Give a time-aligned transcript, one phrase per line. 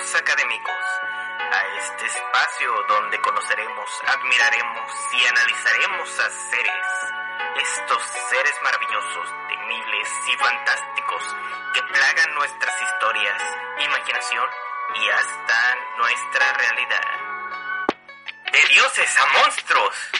[0.00, 0.84] Académicos
[1.52, 6.86] a este espacio donde conoceremos, admiraremos y analizaremos a seres,
[7.54, 11.22] estos seres maravillosos, temibles y fantásticos
[11.74, 13.42] que plagan nuestras historias,
[13.84, 14.48] imaginación
[14.94, 17.06] y hasta nuestra realidad.
[18.52, 20.19] De dioses a monstruos.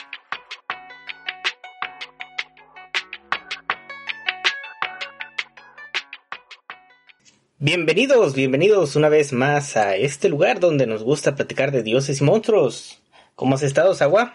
[7.63, 12.23] Bienvenidos, bienvenidos una vez más a este lugar donde nos gusta platicar de dioses y
[12.23, 12.99] monstruos.
[13.35, 14.33] ¿Cómo has estado, Sagua?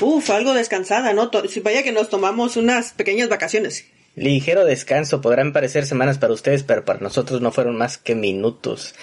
[0.00, 1.30] Uf, algo descansada, ¿no?
[1.48, 3.86] Si vaya que nos tomamos unas pequeñas vacaciones.
[4.16, 8.96] Ligero descanso, podrán parecer semanas para ustedes, pero para nosotros no fueron más que minutos.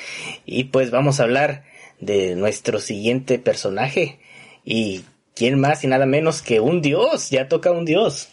[0.45, 1.63] Y pues vamos a hablar
[2.01, 4.19] de nuestro siguiente personaje.
[4.65, 8.27] Y quién más y nada menos que un dios, ya toca un dios.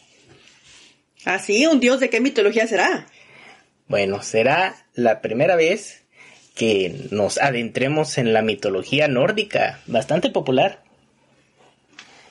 [1.25, 3.06] Así, un dios de qué mitología será.
[3.89, 6.05] Bueno, será la primera vez
[6.55, 10.83] que nos adentremos en la mitología nórdica, bastante popular.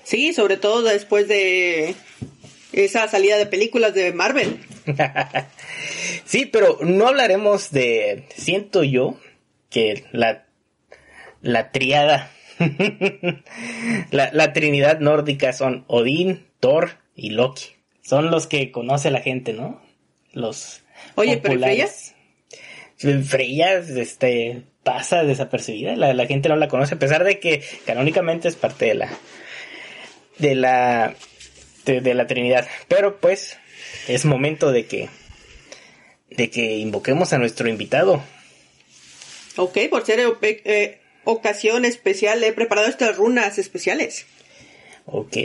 [0.03, 1.95] Sí, sobre todo después de
[2.73, 4.59] esa salida de películas de Marvel.
[6.25, 9.17] sí, pero no hablaremos de, siento yo,
[9.69, 10.45] que la,
[11.41, 12.31] la triada,
[14.11, 17.65] la, la trinidad nórdica son Odín, Thor y Loki.
[18.03, 19.81] Son los que conoce la gente, ¿no?
[20.31, 20.83] Los
[21.15, 22.13] Oye, pero populares.
[22.97, 28.47] Freya, este, pasa desapercibida, la, la gente no la conoce, a pesar de que canónicamente
[28.47, 29.09] es parte de la,
[30.39, 31.15] de la,
[31.85, 32.67] de, de la Trinidad.
[32.87, 33.57] Pero pues,
[34.07, 35.09] es momento de que,
[36.31, 38.23] de que invoquemos a nuestro invitado.
[39.57, 44.25] Ok, por ser eh, eh, ocasión especial he preparado estas runas especiales.
[45.05, 45.37] Ok.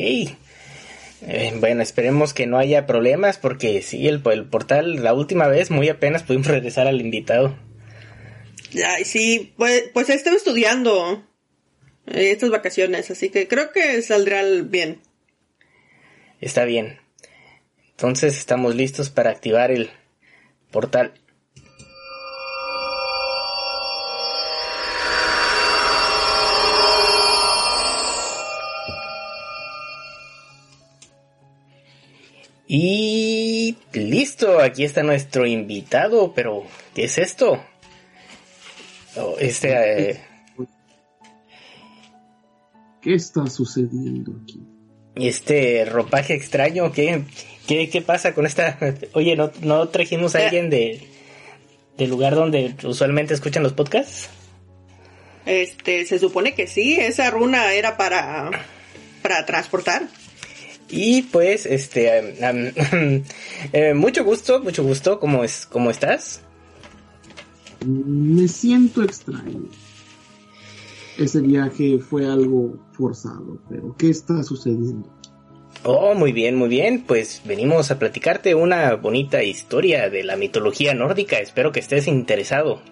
[1.24, 5.70] Eh, bueno, esperemos que no haya problemas porque sí, el, el portal la última vez
[5.70, 7.56] muy apenas pudimos regresar al invitado.
[8.86, 11.24] Ay, sí, pues, pues he estado estudiando
[12.06, 15.00] eh, estas vacaciones, así que creo que saldrá bien.
[16.40, 16.98] Está bien.
[17.90, 19.90] Entonces estamos listos para activar el
[20.70, 21.12] portal.
[32.74, 37.62] Y listo, aquí está nuestro invitado, pero ¿qué es esto?
[39.14, 40.12] Oh, este...
[40.12, 40.20] eh,
[43.02, 44.62] ¿Qué está sucediendo aquí?
[45.16, 47.24] este ropaje extraño, ¿qué,
[47.68, 48.78] qué, qué pasa con esta?
[49.12, 51.06] Oye, ¿no, no trajimos a alguien de
[51.98, 54.30] del lugar donde usualmente escuchan los podcasts?
[55.44, 58.50] Este, se supone que sí, esa runa era para,
[59.20, 60.08] para transportar.
[60.92, 63.22] Y pues, este, um,
[63.72, 66.42] eh, mucho gusto, mucho gusto, ¿cómo, es, cómo estás?
[67.86, 69.64] Me siento extraño.
[71.16, 75.10] Ese viaje fue algo forzado, pero ¿qué está sucediendo?
[75.82, 80.92] Oh, muy bien, muy bien, pues venimos a platicarte una bonita historia de la mitología
[80.92, 82.82] nórdica, espero que estés interesado.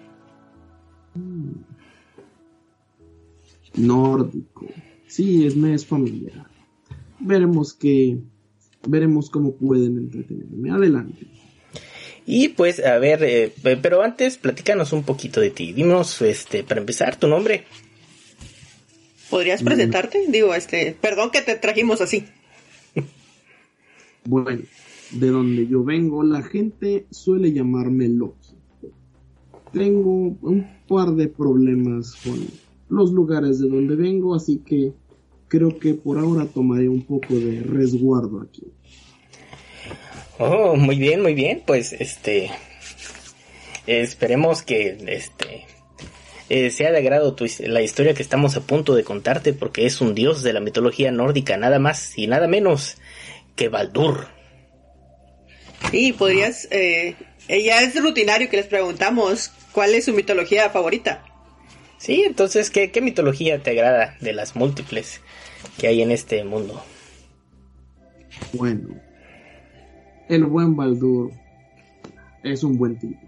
[3.75, 4.65] Nórdico.
[5.07, 6.50] Sí, es, me es familiar.
[7.21, 8.17] Veremos que...
[8.87, 10.71] Veremos cómo pueden entretenerme.
[10.71, 11.27] Adelante.
[12.25, 15.73] Y pues, a ver, eh, pero antes, platícanos un poquito de ti.
[15.73, 17.65] Dinos, este, para empezar, tu nombre.
[19.29, 20.25] ¿Podrías presentarte?
[20.27, 22.25] Digo, este, perdón que te trajimos así.
[24.23, 24.61] Bueno,
[25.13, 28.55] de donde yo vengo, la gente suele llamarme Loki.
[29.73, 32.37] Tengo un par de problemas con
[32.89, 34.93] los lugares de donde vengo, así que
[35.51, 38.63] creo que por ahora tomaré un poco de resguardo aquí.
[40.39, 41.61] Oh, muy bien, muy bien.
[41.67, 42.49] Pues este
[43.85, 45.65] esperemos que este
[46.47, 49.99] eh, sea de agrado tu, la historia que estamos a punto de contarte porque es
[49.99, 52.95] un dios de la mitología nórdica, nada más y nada menos
[53.57, 54.27] que Baldur.
[55.91, 57.15] Sí, podrías, eh,
[57.49, 61.25] ya es rutinario que les preguntamos cuál es su mitología favorita.
[61.97, 65.19] Sí, entonces, ¿qué, qué mitología te agrada de las múltiples
[65.77, 66.81] que hay en este mundo?
[68.53, 68.89] Bueno,
[70.29, 71.31] el buen Baldur
[72.43, 73.19] es un buen tipo.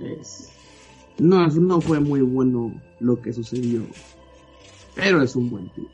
[0.00, 0.50] Es,
[1.18, 3.82] no, no fue muy bueno lo que sucedió,
[4.94, 5.90] pero es un buen tipo.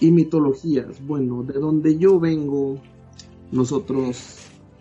[0.00, 2.78] Y mitologías, bueno, de donde yo vengo,
[3.52, 4.38] nosotros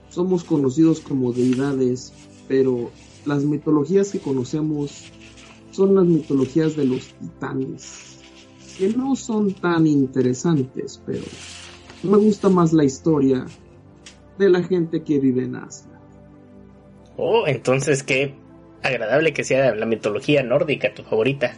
[0.10, 2.14] somos conocidos como deidades,
[2.48, 2.92] pero
[3.26, 5.12] las mitologías que conocemos
[5.72, 8.13] son las mitologías de los titanes,
[8.78, 11.24] que no son tan interesantes, pero
[12.04, 13.46] me gusta más la historia
[14.38, 15.92] de la gente que vive en Asia.
[17.16, 18.34] Oh, entonces, ¿qué
[18.84, 21.54] agradable que sea la mitología nórdica tu favorita.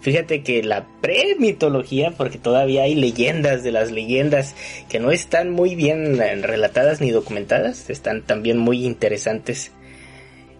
[0.00, 4.54] Fíjate que la pre-mitología, porque todavía hay leyendas de las leyendas
[4.88, 9.72] que no están muy bien relatadas ni documentadas, están también muy interesantes.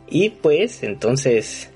[0.09, 1.71] Y pues entonces,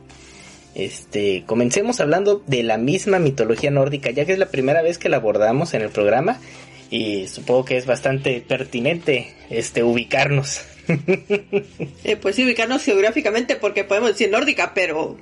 [0.78, 5.08] este, comencemos hablando de la misma mitología nórdica, ya que es la primera vez que
[5.08, 6.40] la abordamos en el programa
[6.88, 10.62] y supongo que es bastante pertinente este ubicarnos.
[12.04, 15.16] eh, pues sí, ubicarnos geográficamente porque podemos decir nórdica, pero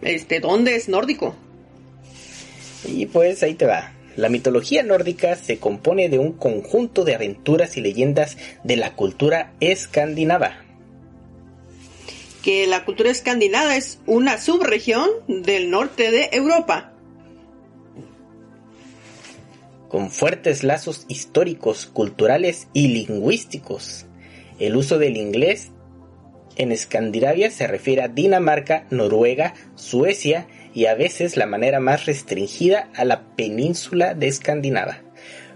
[0.00, 1.36] este, ¿dónde es nórdico?
[2.86, 3.92] Y pues ahí te va.
[4.16, 9.52] La mitología nórdica se compone de un conjunto de aventuras y leyendas de la cultura
[9.60, 10.65] escandinava.
[12.46, 16.92] Que la cultura escandinava es una subregión del norte de Europa.
[19.88, 24.06] Con fuertes lazos históricos, culturales y lingüísticos.
[24.60, 25.72] El uso del inglés
[26.54, 32.90] en Escandinavia se refiere a Dinamarca, Noruega, Suecia y a veces la manera más restringida
[32.94, 35.02] a la península de Escandinava,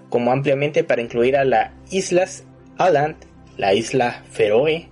[0.09, 2.43] como ampliamente para incluir a las islas
[2.81, 3.15] Åland,
[3.57, 4.90] la isla Feroe,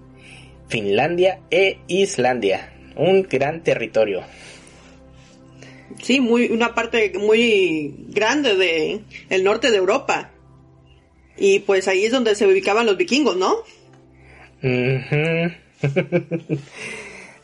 [0.68, 4.22] Finlandia e Islandia, un gran territorio.
[6.02, 9.00] Sí, muy, una parte muy grande de
[9.30, 10.30] el norte de Europa.
[11.36, 13.56] Y pues ahí es donde se ubicaban los vikingos, ¿no?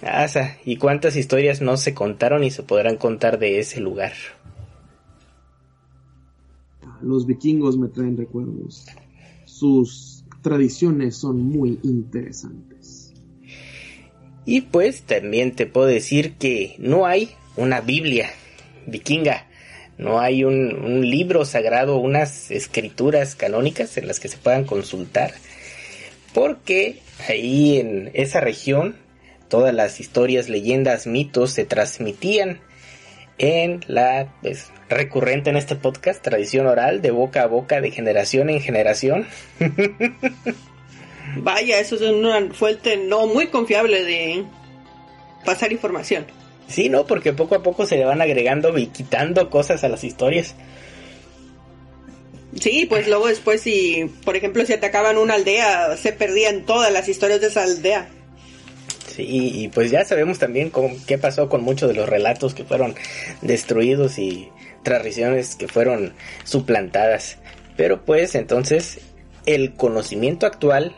[0.03, 4.13] Asa, ¿y cuántas historias no se contaron y se podrán contar de ese lugar?
[7.01, 8.87] Los vikingos me traen recuerdos.
[9.45, 12.74] Sus tradiciones son muy interesantes.
[14.47, 18.31] Y pues también te puedo decir que no hay una Biblia
[18.87, 19.47] vikinga.
[19.97, 25.33] No hay un, libro sagrado, unas escrituras canónicas en las que se puedan consultar.
[26.33, 26.99] Porque
[27.29, 28.97] ahí en esa región
[29.49, 32.61] todas las historias, leyendas, mitos se transmitían
[33.39, 38.51] en la pues, recurrente en este podcast tradición oral de boca a boca de generación
[38.51, 39.27] en generación.
[41.37, 44.45] Vaya, eso es una fuente no muy confiable de
[45.45, 46.27] pasar información.
[46.69, 50.05] Sí, no, porque poco a poco se le van agregando y quitando cosas a las
[50.05, 50.55] historias.
[52.61, 57.09] Sí, pues luego después si, por ejemplo, si atacaban una aldea, se perdían todas las
[57.09, 58.09] historias de esa aldea.
[59.15, 60.73] Sí, y pues ya sabemos también
[61.07, 62.95] qué pasó con muchos de los relatos que fueron
[63.43, 64.49] destruidos y
[64.83, 67.39] tradiciones que fueron suplantadas.
[67.77, 69.01] Pero pues entonces
[69.47, 70.97] el conocimiento actual,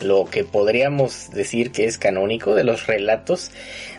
[0.00, 3.50] lo que podríamos decir que es canónico de los relatos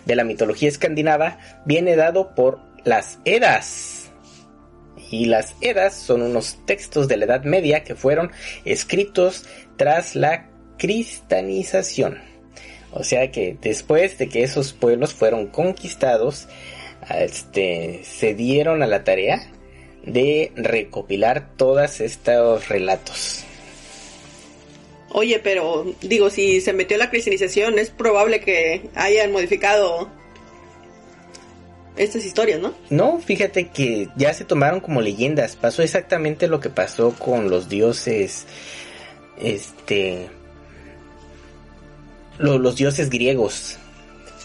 [0.05, 3.99] de la mitología escandinava, viene dado por las Edas
[5.11, 8.31] y las Edas son unos textos de la Edad Media que fueron
[8.65, 9.45] escritos
[9.77, 12.19] tras la cristianización.
[12.91, 16.47] O sea que después de que esos pueblos fueron conquistados,
[17.09, 19.41] este, se dieron a la tarea
[20.03, 23.45] de recopilar todos estos relatos.
[25.11, 30.09] Oye, pero digo, si se metió la cristianización, es probable que hayan modificado
[31.99, 32.73] estas historias, ¿no?
[32.89, 35.55] No, fíjate que ya se tomaron como leyendas.
[35.55, 38.45] Pasó exactamente lo que pasó con los dioses,
[39.41, 40.29] este,
[42.37, 43.77] los dioses griegos.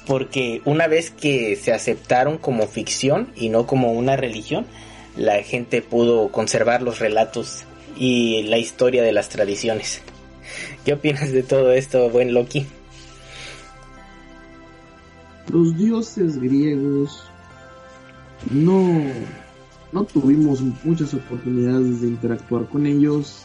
[0.07, 4.67] Porque una vez que se aceptaron como ficción y no como una religión,
[5.17, 7.65] la gente pudo conservar los relatos
[7.97, 10.03] y la historia de las tradiciones.
[10.85, 12.67] ¿Qué opinas de todo esto, buen Loki?
[15.51, 17.25] Los dioses griegos
[18.51, 19.01] no,
[19.93, 23.45] no tuvimos muchas oportunidades de interactuar con ellos.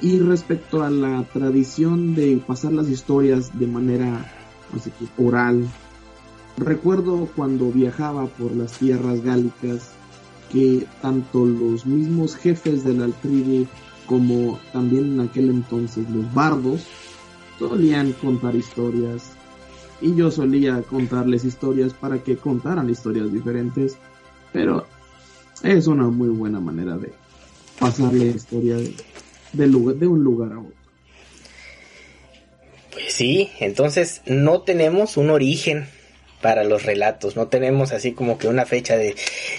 [0.00, 4.32] Y respecto a la tradición de pasar las historias de manera
[5.18, 5.68] oral,
[6.56, 9.90] recuerdo cuando viajaba por las tierras gálicas
[10.52, 13.66] que tanto los mismos jefes de la tribu
[14.10, 16.80] como también en aquel entonces los bardos
[17.60, 19.34] solían contar historias
[20.00, 23.98] y yo solía contarles historias para que contaran historias diferentes
[24.52, 24.84] pero
[25.62, 27.12] es una muy buena manera de
[27.78, 28.94] pasar la historia de,
[29.52, 30.74] de un lugar a otro.
[32.90, 35.86] Pues sí, entonces no tenemos un origen
[36.40, 39.14] para los relatos, no tenemos así como que una fecha de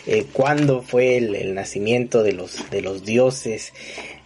[0.07, 3.73] eh, cuándo fue el, nacimiento de los, de los dioses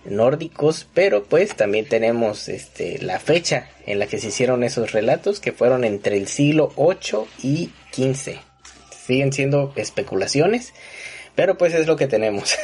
[0.06, 5.40] nórdicos, pero pues también tenemos este, la fecha en la que se hicieron esos relatos,
[5.40, 8.40] que fueron entre el siglo 8 y 15
[9.06, 10.74] siguen siendo especulaciones,
[11.36, 12.56] pero pues es lo que tenemos.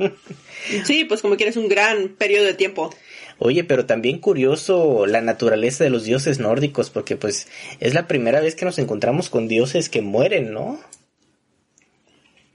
[0.84, 2.90] sí, pues como quieres un gran periodo de tiempo.
[3.38, 7.48] Oye, pero también curioso la naturaleza de los dioses nórdicos, porque pues
[7.78, 10.80] es la primera vez que nos encontramos con dioses que mueren, ¿no?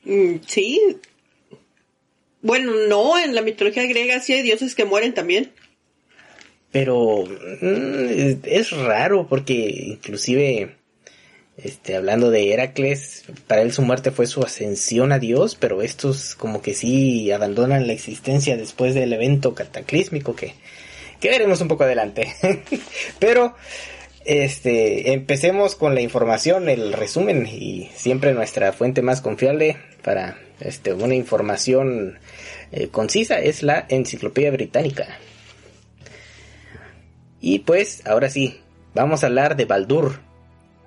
[0.03, 0.97] Mm, sí.
[2.45, 5.51] Bueno, no, en la mitología griega sí hay dioses que mueren también.
[6.71, 10.75] Pero mm, es raro porque inclusive
[11.57, 16.35] este, hablando de Heracles, para él su muerte fue su ascensión a Dios, pero estos
[16.35, 20.53] como que sí abandonan la existencia después del evento cataclísmico que,
[21.19, 22.31] que veremos un poco adelante.
[23.19, 23.55] pero
[24.23, 30.93] este, empecemos con la información, el resumen y siempre nuestra fuente más confiable para este,
[30.93, 32.19] una información
[32.71, 35.07] eh, concisa es la Enciclopedia Británica.
[37.41, 38.59] Y pues, ahora sí,
[38.93, 40.19] vamos a hablar de Baldur,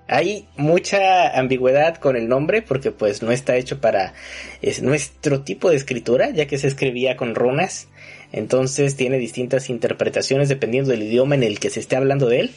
[0.09, 4.15] hay mucha ambigüedad con el nombre porque pues no está hecho para
[4.63, 7.89] es nuestro tipo de escritura, ya que se escribía con runas.
[8.33, 12.51] Entonces tiene distintas interpretaciones dependiendo del idioma en el que se esté hablando de él.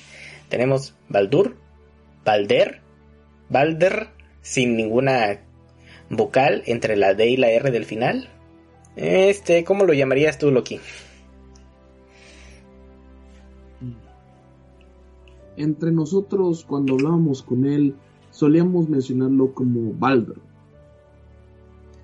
[0.47, 1.57] Tenemos Baldur,
[2.23, 2.79] Balder,
[3.49, 4.07] Balder
[4.41, 5.41] sin ninguna
[6.09, 8.29] vocal entre la D y la R del final.
[8.95, 10.79] Este, ¿cómo lo llamarías tú, Loki?
[15.57, 17.95] Entre nosotros, cuando hablábamos con él,
[18.31, 20.41] solíamos mencionarlo como Baldur.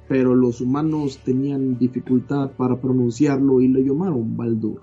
[0.07, 4.81] Pero los humanos tenían dificultad para pronunciarlo y lo llamaron Baldur.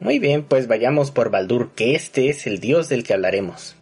[0.00, 3.76] Muy bien, pues vayamos por Baldur, que este es el dios del que hablaremos.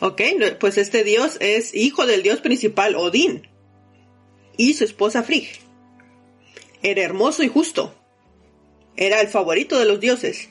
[0.00, 0.22] Ok,
[0.58, 3.42] pues este dios es hijo del dios principal Odín
[4.56, 5.48] y su esposa Frigg.
[6.82, 7.94] Era hermoso y justo.
[8.96, 10.50] Era el favorito de los dioses.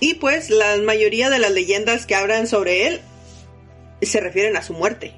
[0.00, 3.00] Y pues la mayoría de las leyendas que hablan sobre él
[4.02, 5.12] se refieren a su muerte.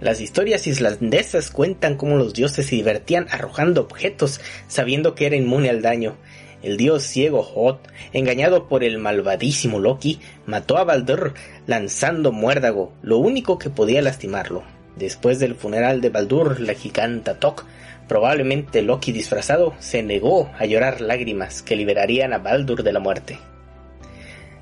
[0.00, 5.70] Las historias islandesas cuentan cómo los dioses se divertían arrojando objetos, sabiendo que era inmune
[5.70, 6.16] al daño.
[6.62, 11.34] El dios ciego Hot, engañado por el malvadísimo Loki, mató a Baldur
[11.66, 14.62] lanzando muérdago, lo único que podía lastimarlo.
[14.96, 17.64] Después del funeral de Baldur, la giganta Tok
[18.12, 23.38] Probablemente Loki disfrazado se negó a llorar lágrimas que liberarían a Baldur de la muerte.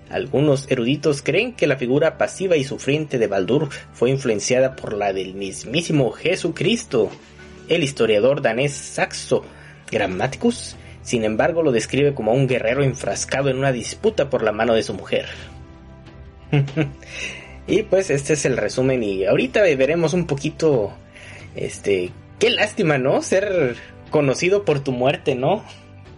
[0.09, 5.13] Algunos eruditos creen que la figura pasiva y sufriente de Baldur fue influenciada por la
[5.13, 7.11] del mismísimo Jesucristo.
[7.69, 9.45] El historiador danés Saxo
[9.91, 14.75] Grammaticus, sin embargo, lo describe como un guerrero enfrascado en una disputa por la mano
[14.75, 15.27] de su mujer.
[17.67, 20.93] y pues este es el resumen y ahorita veremos un poquito
[21.55, 23.21] este Qué lástima, ¿no?
[23.21, 23.77] Ser
[24.11, 25.63] conocido por tu muerte, ¿no?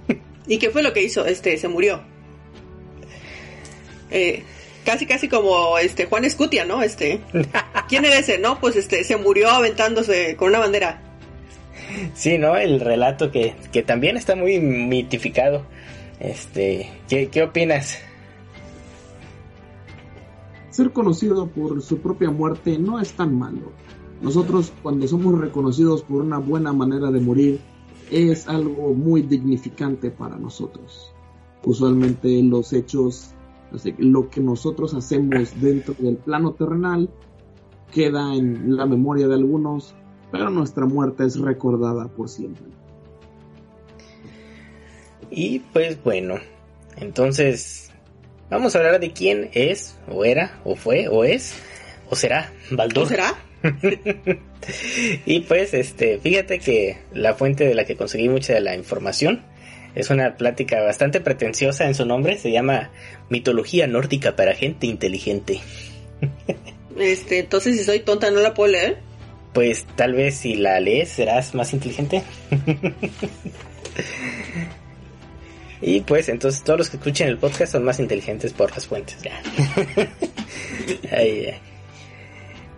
[0.47, 1.27] ¿Y qué fue lo que hizo?
[1.27, 2.01] Este, se murió.
[4.09, 4.45] Eh,
[4.85, 6.81] casi casi como este Juan Escutia, ¿no?
[6.81, 7.21] Este.
[7.89, 8.39] ¿Quién era ese?
[8.39, 11.03] No, pues este se murió aventándose con una bandera.
[12.15, 12.57] Sí, ¿no?
[12.57, 15.63] El relato que, que también está muy mitificado.
[16.21, 17.99] Este, ¿qué, ¿qué opinas?
[20.71, 23.73] Ser conocido por su propia muerte no es tan malo.
[24.23, 27.61] Nosotros cuando somos reconocidos por una buena manera de morir
[28.11, 31.13] es algo muy dignificante para nosotros.
[31.65, 33.35] Usualmente los hechos,
[33.99, 37.11] lo que nosotros hacemos dentro del plano terrenal
[37.91, 39.95] queda en la memoria de algunos,
[40.33, 42.65] pero nuestra muerte es recordada por siempre.
[45.31, 46.41] Y pues bueno,
[46.97, 47.91] entonces
[48.51, 51.55] vamos a hablar de quién es, o era, o fue, o es,
[52.11, 53.05] o será Baldur.
[53.05, 53.35] ¿O será?
[55.27, 59.43] y pues, este, fíjate que la fuente de la que conseguí mucha de la información
[59.95, 62.91] es una plática bastante pretenciosa en su nombre, se llama
[63.29, 65.61] Mitología Nórdica para gente inteligente.
[66.99, 69.12] este, entonces si soy tonta no la puedo leer.
[69.53, 72.23] Pues tal vez si la lees serás más inteligente.
[75.83, 79.19] y pues entonces todos los que escuchen el podcast son más inteligentes por las fuentes.
[79.23, 79.41] Ya.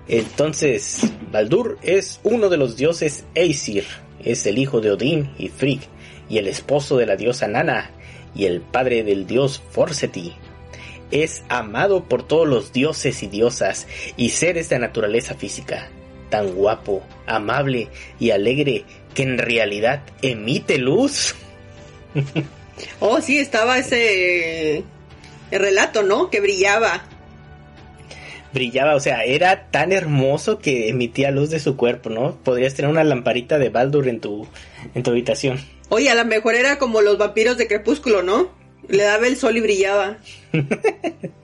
[0.06, 1.00] Entonces,
[1.32, 3.84] Baldur es uno de los dioses Aesir,
[4.22, 5.80] es el hijo de Odín y Frigg,
[6.28, 7.90] y el esposo de la diosa Nana,
[8.34, 10.34] y el padre del dios Forseti.
[11.10, 15.88] Es amado por todos los dioses y diosas y seres de naturaleza física,
[16.34, 17.86] tan guapo, amable
[18.18, 21.36] y alegre que en realidad emite luz.
[22.98, 24.82] oh, sí, estaba ese
[25.52, 26.30] relato, ¿no?
[26.30, 27.04] Que brillaba
[28.52, 32.36] brillaba, o sea, era tan hermoso que emitía luz de su cuerpo, ¿no?
[32.36, 34.46] Podrías tener una lamparita de Baldur en tu,
[34.94, 35.60] en tu habitación.
[35.88, 38.50] Oye, a lo mejor era como los vampiros de Crepúsculo, ¿no?
[38.88, 40.18] Le daba el sol y brillaba.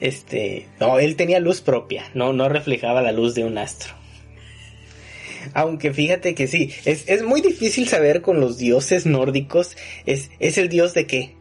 [0.00, 3.94] este, no, él tenía luz propia, no, no reflejaba la luz de un astro.
[5.54, 9.76] Aunque fíjate que sí, es, es muy difícil saber con los dioses nórdicos,
[10.06, 11.34] es, es el dios de qué.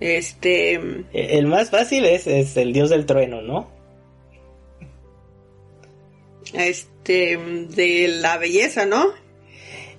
[0.00, 0.80] Este.
[1.12, 3.70] El más fácil es, es el dios del trueno, ¿no?
[6.54, 7.36] Este.
[7.36, 9.12] De la belleza, ¿no?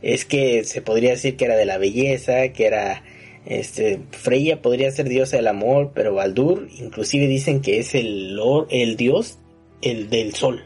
[0.01, 3.03] Es que se podría decir que era de la belleza, que era.
[3.45, 8.67] Este, Freya podría ser diosa del amor, pero Baldur inclusive dicen que es el, lor-
[8.69, 9.39] el dios
[9.81, 10.65] el del sol.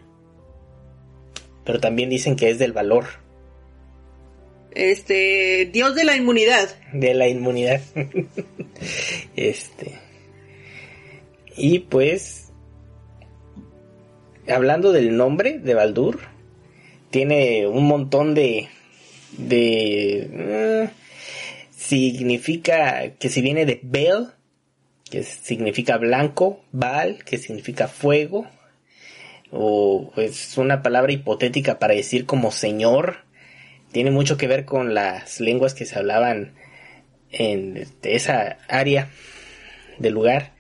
[1.66, 3.06] Pero también dicen que es del valor,
[4.72, 5.70] Este.
[5.72, 6.68] Dios de la inmunidad.
[6.94, 7.80] de la inmunidad.
[9.36, 10.00] este.
[11.56, 12.52] Y pues
[14.50, 16.20] hablando del nombre de Baldur,
[17.12, 18.68] tiene un montón de
[19.38, 20.90] de eh,
[21.94, 24.28] significa que si viene de Bel,
[25.10, 28.48] que significa blanco, Baal, que significa fuego,
[29.52, 33.18] o es una palabra hipotética para decir como señor,
[33.92, 36.54] tiene mucho que ver con las lenguas que se hablaban
[37.32, 39.10] en esa área
[40.00, 40.54] del lugar.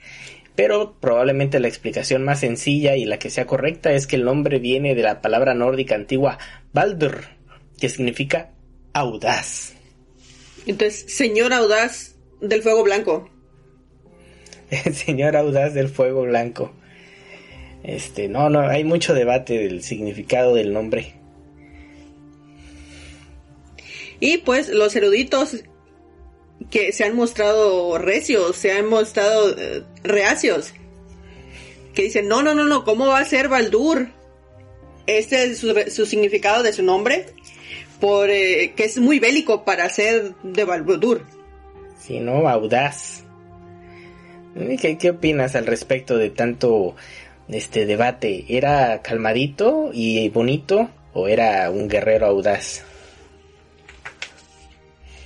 [0.55, 4.59] Pero probablemente la explicación más sencilla y la que sea correcta es que el nombre
[4.59, 6.37] viene de la palabra nórdica antigua
[6.73, 7.25] Baldur,
[7.79, 8.51] que significa
[8.93, 9.73] audaz.
[10.65, 13.29] Entonces, señor audaz del fuego blanco.
[14.69, 16.73] El señor audaz del fuego blanco.
[17.83, 21.15] Este, no, no, hay mucho debate del significado del nombre.
[24.19, 25.63] Y pues los eruditos
[26.71, 30.73] que se han mostrado recios, se han mostrado eh, reacios.
[31.93, 34.07] Que dicen, no, no, no, no, ¿cómo va a ser Baldur?
[35.05, 37.25] Este es su, significado de su nombre.
[38.03, 41.21] Por, eh, que es muy bélico para ser de Baldur.
[41.97, 43.23] Si no, audaz.
[44.53, 46.95] ¿Qué, qué opinas al respecto de tanto
[47.47, 48.43] este debate?
[48.49, 52.83] ¿Era calmadito y bonito o era un guerrero audaz?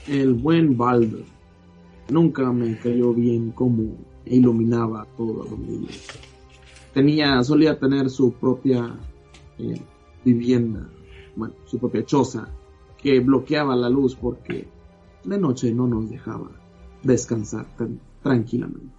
[0.07, 1.25] El buen Baldur
[2.09, 5.87] nunca me cayó bien cómo iluminaba todo a donde.
[6.93, 8.95] Tenía, solía tener su propia
[9.57, 9.81] eh,
[10.23, 10.87] vivienda,
[11.35, 12.47] bueno, su propia choza,
[12.97, 14.67] que bloqueaba la luz porque
[15.23, 16.51] de noche no nos dejaba
[17.03, 18.95] descansar tan tranquilamente.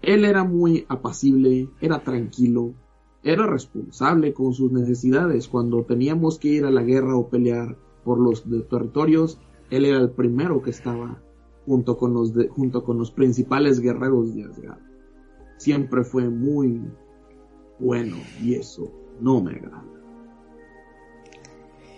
[0.00, 2.74] Él era muy apacible, era tranquilo,
[3.22, 5.48] era responsable con sus necesidades.
[5.48, 9.38] Cuando teníamos que ir a la guerra o pelear por los territorios,
[9.70, 11.22] él era el primero que estaba
[11.66, 14.80] junto con los, junto con los principales guerreros de Asgard.
[15.58, 16.80] Siempre fue muy
[17.78, 19.91] bueno y eso no me agrada.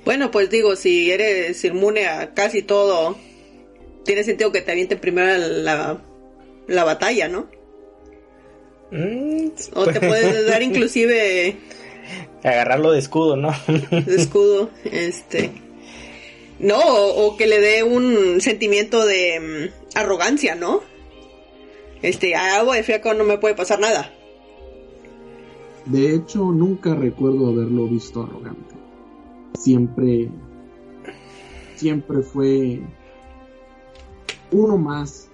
[0.04, 3.16] Bueno, pues digo, si eres inmune a casi todo,
[4.04, 5.98] tiene sentido que te avienten primero la,
[6.66, 7.46] la batalla, ¿no?
[8.90, 11.56] Mm, O te puedes dar inclusive
[12.42, 13.50] agarrarlo de escudo, ¿no?
[13.90, 15.50] de escudo, este.
[16.58, 20.82] No, o, o que le dé un sentimiento de mm, arrogancia, ¿no?
[22.02, 24.12] Este, a agua de fiaco no me puede pasar nada.
[25.86, 28.73] De hecho, nunca recuerdo haberlo visto arrogante.
[29.58, 30.30] Siempre,
[31.76, 32.82] siempre fue
[34.52, 35.28] uno más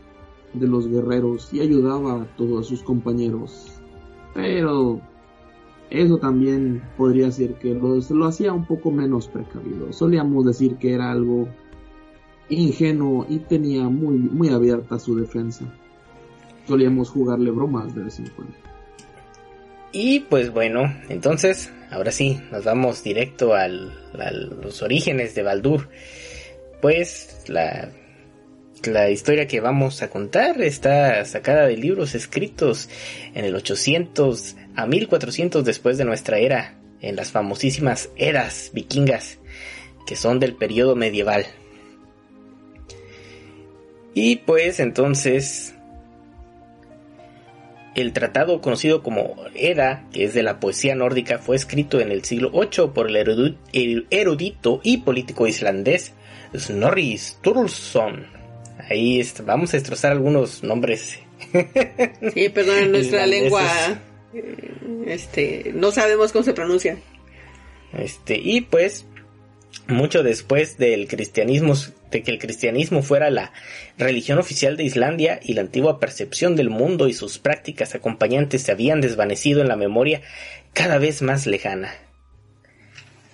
[0.53, 3.81] de los guerreros y ayudaba a todos sus compañeros.
[4.35, 5.01] Pero
[5.91, 9.93] eso también podría ser que los- lo hacía un poco menos precavido.
[9.93, 11.49] Solíamos decir que era algo
[12.49, 15.65] ingenuo y tenía muy, muy abierta su defensa.
[16.67, 18.55] Solíamos jugarle bromas de vez en cuando.
[19.93, 25.89] Y pues bueno, entonces, ahora sí, nos vamos directo a los orígenes de Baldur.
[26.81, 27.91] Pues la,
[28.85, 32.89] la historia que vamos a contar está sacada de libros escritos
[33.35, 39.39] en el 800 a 1400 después de nuestra era, en las famosísimas eras vikingas,
[40.07, 41.47] que son del periodo medieval.
[44.15, 45.75] Y pues entonces
[47.95, 52.25] el tratado conocido como Edda, que es de la poesía nórdica, fue escrito en el
[52.25, 53.57] siglo VIII por el
[54.11, 56.13] erudito y político islandés
[56.57, 58.27] Snorri Sturluson.
[58.89, 61.19] Ahí vamos a destrozar algunos nombres.
[62.35, 63.65] Sí, perdón, nuestra lengua,
[64.35, 64.75] eh,
[65.07, 66.99] este, no sabemos cómo se pronuncia.
[67.93, 69.07] Este, y pues,
[69.87, 71.75] mucho después del cristianismo,
[72.11, 73.53] de que el cristianismo fuera la
[73.99, 78.73] religión oficial de Islandia y la antigua percepción del mundo y sus prácticas acompañantes se
[78.73, 80.23] habían desvanecido en la memoria
[80.73, 81.93] cada vez más lejana.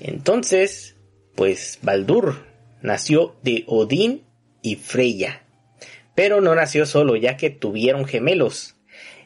[0.00, 0.96] Entonces,
[1.34, 2.46] pues Baldur
[2.82, 4.24] nació de Odín
[4.62, 5.42] y Freya.
[6.14, 8.76] Pero no nació solo, ya que tuvieron gemelos.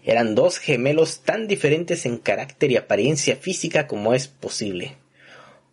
[0.03, 4.96] Eran dos gemelos tan diferentes en carácter y apariencia física como es posible.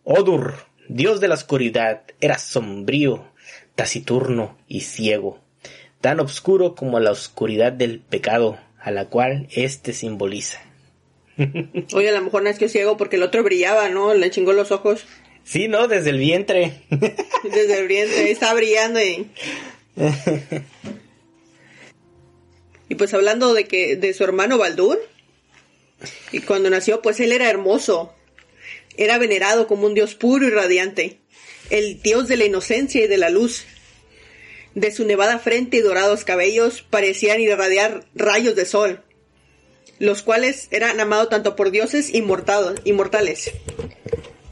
[0.04, 3.26] Odur, dios de la oscuridad, era sombrío,
[3.74, 5.38] taciturno y ciego,
[6.00, 10.60] tan oscuro como la oscuridad del pecado, a la cual éste simboliza.
[11.94, 14.14] Oye, a lo mejor nació ciego porque el otro brillaba, ¿no?
[14.14, 15.04] Le chingó los ojos.
[15.44, 15.88] Sí, ¿no?
[15.88, 16.82] Desde el vientre.
[16.90, 19.30] Desde el vientre, está brillando y...
[22.88, 24.98] y pues hablando de que de su hermano Baldur,
[26.32, 28.14] y cuando nació, pues él era hermoso.
[28.98, 31.20] Era venerado como un dios puro y radiante,
[31.70, 33.64] el dios de la inocencia y de la luz.
[34.74, 39.02] De su nevada frente y dorados cabellos parecían irradiar rayos de sol,
[40.00, 43.52] los cuales eran amados tanto por dioses y mortales.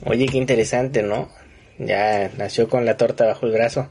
[0.05, 1.29] Oye, qué interesante, ¿no?
[1.79, 3.91] Ya nació con la torta bajo el brazo.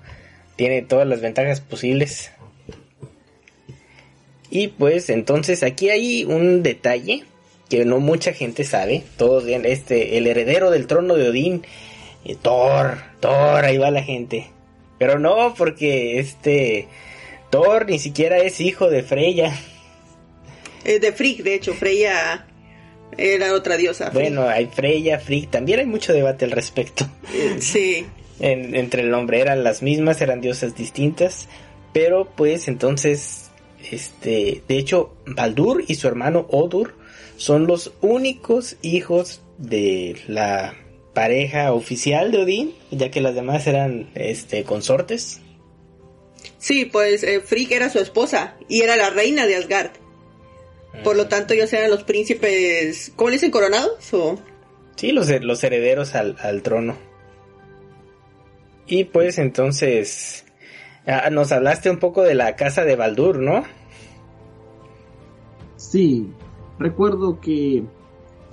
[0.55, 2.31] Tiene todas las ventajas posibles.
[4.49, 7.25] Y pues entonces aquí hay un detalle
[7.69, 9.03] que no mucha gente sabe.
[9.17, 11.65] Todos este, el heredero del trono de Odín,
[12.23, 14.47] eh, Thor, Thor, ahí va la gente.
[14.97, 16.87] Pero no, porque este
[17.49, 19.53] Thor ni siquiera es hijo de Freya.
[20.83, 22.45] Es de Frigg, de hecho, Freya
[23.17, 24.11] era otra diosa.
[24.11, 27.07] Bueno, hay Freya, Frigg, también hay mucho debate al respecto.
[27.33, 28.05] Eh, sí.
[28.39, 31.47] entre el nombre eran las mismas, eran diosas distintas,
[31.91, 33.49] pero pues entonces,
[33.89, 36.93] este, de hecho, Baldur y su hermano Odur
[37.37, 40.75] son los únicos hijos de la
[41.13, 45.41] pareja oficial de Odín, ya que las demás eran este consortes.
[46.57, 49.91] Sí, pues eh, Frigg era su esposa y era la reina de Asgard.
[51.03, 54.13] Por lo tanto, ellos eran los príncipes, ¿cómo le dicen, coronados?
[54.13, 54.39] O?
[54.95, 56.95] Sí, los, los herederos al, al trono.
[58.87, 60.45] Y pues entonces,
[61.05, 63.63] ah, nos hablaste un poco de la casa de Baldur, ¿no?
[65.75, 66.27] Sí,
[66.79, 67.85] recuerdo que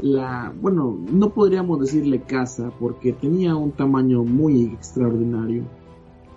[0.00, 5.64] la, bueno, no podríamos decirle casa porque tenía un tamaño muy extraordinario.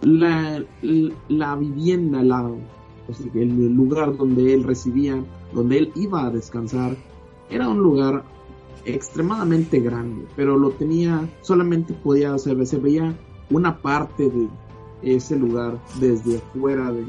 [0.01, 0.63] La,
[1.29, 2.51] la vivienda, la,
[3.33, 6.95] el lugar donde él residía, donde él iba a descansar,
[7.49, 8.23] era un lugar
[8.85, 13.15] extremadamente grande, pero lo tenía, solamente podía, se, se veía
[13.49, 14.47] una parte de
[15.01, 17.07] ese lugar desde afuera del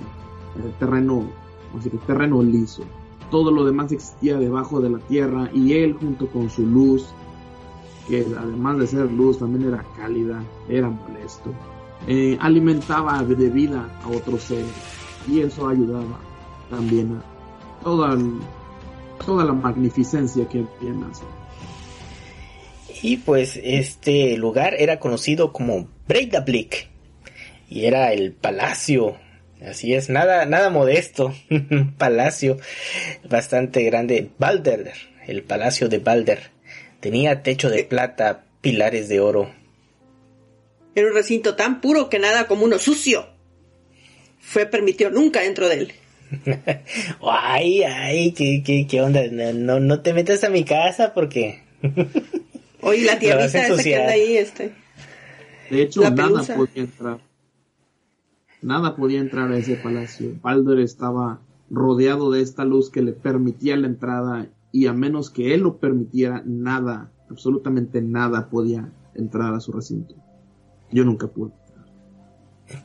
[0.78, 1.24] terreno,
[1.78, 2.82] así que terreno liso.
[3.30, 7.06] Todo lo demás existía debajo de la tierra y él junto con su luz,
[8.08, 11.52] que además de ser luz también era cálida, era molesto,
[12.06, 14.70] eh, alimentaba de vida a otros seres
[15.28, 16.18] y eso ayudaba
[16.70, 18.16] también a toda,
[19.24, 21.04] toda la magnificencia que él tiene.
[23.02, 26.88] Y pues este lugar era conocido como Breidablik
[27.68, 29.16] y era el palacio.
[29.64, 32.58] Así es, nada, nada modesto, un palacio
[33.28, 34.30] bastante grande.
[34.38, 34.92] Balder,
[35.26, 36.50] el palacio de Balder,
[37.00, 39.50] tenía techo de plata, pilares de oro.
[40.94, 43.26] Era un recinto tan puro que nada como uno sucio
[44.40, 45.92] fue permitido nunca dentro de él.
[47.22, 49.22] ay, ay, ¿qué, qué, qué onda?
[49.28, 51.62] No, no te metas a mi casa porque...
[52.80, 54.72] Oye, la tierrita esa que anda ahí, este...
[55.70, 57.18] De hecho, nada podía entrar.
[58.66, 60.40] Nada podía entrar a ese palacio.
[60.42, 65.54] Baldur estaba rodeado de esta luz que le permitía la entrada y a menos que
[65.54, 70.16] él lo permitiera, nada, absolutamente nada podía entrar a su recinto.
[70.90, 71.52] Yo nunca pude.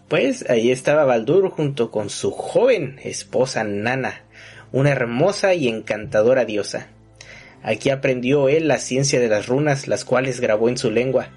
[0.08, 4.26] Pues ahí estaba Baldur junto con su joven esposa Nana,
[4.72, 6.89] una hermosa y encantadora diosa.
[7.63, 11.30] Aquí aprendió él la ciencia de las runas, las cuales grabó en su lengua.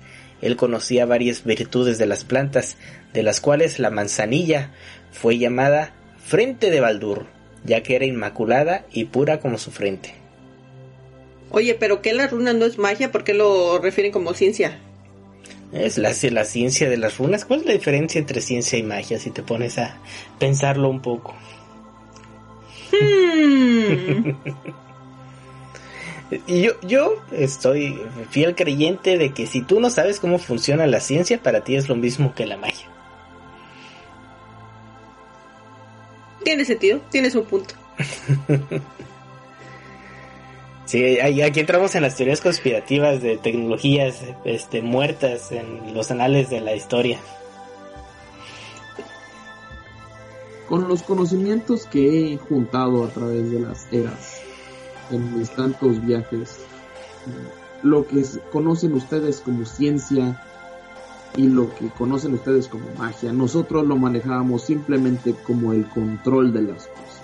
[0.44, 2.76] Él conocía varias virtudes de las plantas,
[3.14, 4.72] de las cuales la manzanilla
[5.10, 7.24] fue llamada frente de Baldur,
[7.64, 10.12] ya que era inmaculada y pura como su frente.
[11.50, 13.10] Oye, pero ¿qué la runa no es magia?
[13.10, 14.78] ¿Por qué lo refieren como ciencia?
[15.72, 17.46] Es la, la ciencia de las runas.
[17.46, 19.96] ¿Cuál es la diferencia entre ciencia y magia si te pones a
[20.38, 21.34] pensarlo un poco?
[22.92, 24.32] Hmm.
[26.46, 31.00] y yo, yo estoy fiel creyente de que si tú no sabes cómo funciona la
[31.00, 32.88] ciencia, para ti es lo mismo que la magia.
[36.44, 37.74] Tiene sentido, tienes un punto.
[40.86, 46.60] Sí, aquí entramos en las teorías conspirativas de tecnologías este, muertas en los anales de
[46.60, 47.18] la historia.
[50.68, 54.43] Con los conocimientos que he juntado a través de las eras,
[55.10, 56.64] en mis tantos viajes,
[57.82, 60.40] lo que conocen ustedes como ciencia
[61.36, 66.62] y lo que conocen ustedes como magia, nosotros lo manejábamos simplemente como el control de
[66.62, 67.22] las cosas.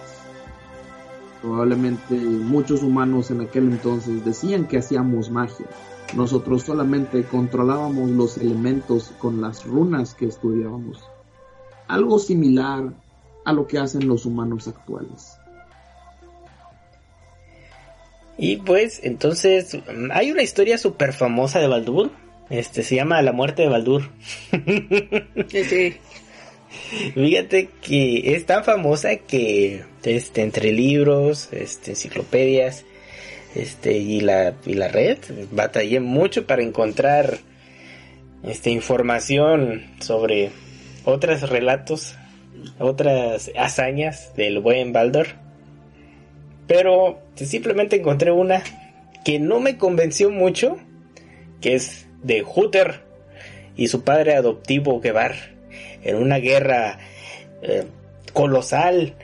[1.40, 5.66] Probablemente muchos humanos en aquel entonces decían que hacíamos magia,
[6.14, 10.98] nosotros solamente controlábamos los elementos con las runas que estudiábamos.
[11.88, 12.92] Algo similar
[13.44, 15.39] a lo que hacen los humanos actuales.
[18.42, 19.76] Y pues, entonces,
[20.12, 22.10] hay una historia súper famosa de Baldur.
[22.48, 24.08] Este se llama La muerte de Baldur.
[25.48, 25.96] Sí.
[27.14, 32.86] Fíjate que es tan famosa que este, entre libros, este, enciclopedias,
[33.54, 35.18] este, y la, y la red,
[35.50, 37.38] batallé mucho para encontrar
[38.42, 40.50] este, información sobre
[41.04, 42.14] otros relatos,
[42.78, 45.26] otras hazañas del buen Baldur.
[46.70, 48.62] Pero simplemente encontré una
[49.24, 50.76] que no me convenció mucho,
[51.60, 53.00] que es de Hooter
[53.76, 55.34] y su padre adoptivo Gevar
[56.04, 57.00] en una guerra
[57.60, 57.86] eh,
[58.32, 59.16] colosal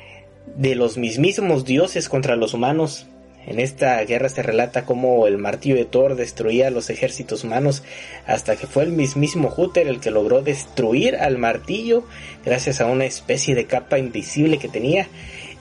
[0.57, 3.07] de los mismísimos dioses contra los humanos.
[3.47, 7.85] En esta guerra se relata cómo el martillo de Thor destruía a los ejércitos humanos
[8.27, 12.03] hasta que fue el mismísimo Hooter el que logró destruir al martillo
[12.45, 15.07] gracias a una especie de capa invisible que tenía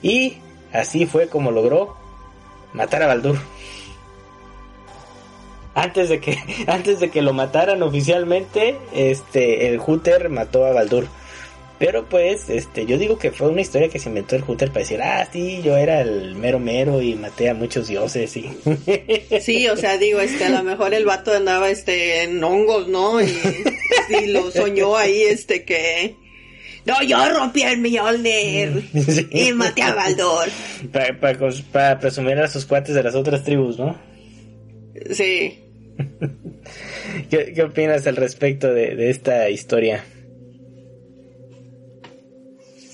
[0.02, 0.38] y
[0.80, 1.96] así fue como logró
[2.72, 3.38] matar a Baldur.
[5.74, 11.06] Antes de que antes de que lo mataran oficialmente, este el Hooter mató a Baldur.
[11.78, 14.80] Pero pues, este, yo digo que fue una historia que se inventó el Hooter para
[14.80, 18.50] decir, ah, sí, yo era el mero mero y maté a muchos dioses y...
[19.42, 23.20] Sí, o sea, digo, este, a lo mejor el vato andaba, este, en hongos, ¿no?
[23.20, 23.38] Y,
[24.08, 26.16] y lo soñó ahí, este, que...
[26.86, 29.26] No, yo rompí el Mjolnir Sí.
[29.30, 30.48] y maté a Baldur.
[30.92, 33.96] Para, para, cos- para presumir a sus cuates de las otras tribus, ¿no?
[35.10, 35.58] Sí.
[37.30, 40.04] ¿Qué, qué opinas al respecto de, de esta historia?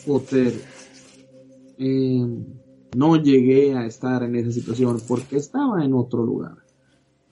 [0.06, 0.52] Potter,
[1.78, 2.26] eh,
[2.96, 6.56] no llegué a estar en esa situación porque estaba en otro lugar.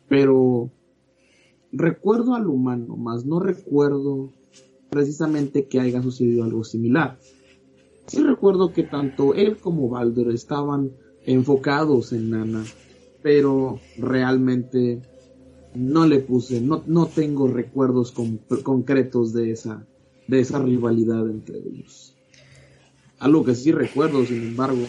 [0.09, 0.71] Pero
[1.73, 4.33] recuerdo al humano, más no recuerdo
[4.91, 7.19] precisamente que haya sucedido algo similar.
[8.07, 10.91] Sí recuerdo que tanto él como Baldur estaban
[11.25, 12.65] enfocados en Nana,
[13.23, 15.01] pero realmente
[15.75, 19.87] no le puse, no, no tengo recuerdos con- concretos de esa,
[20.27, 22.17] de esa rivalidad entre ellos.
[23.21, 24.87] Algo que sí recuerdo, sin embargo,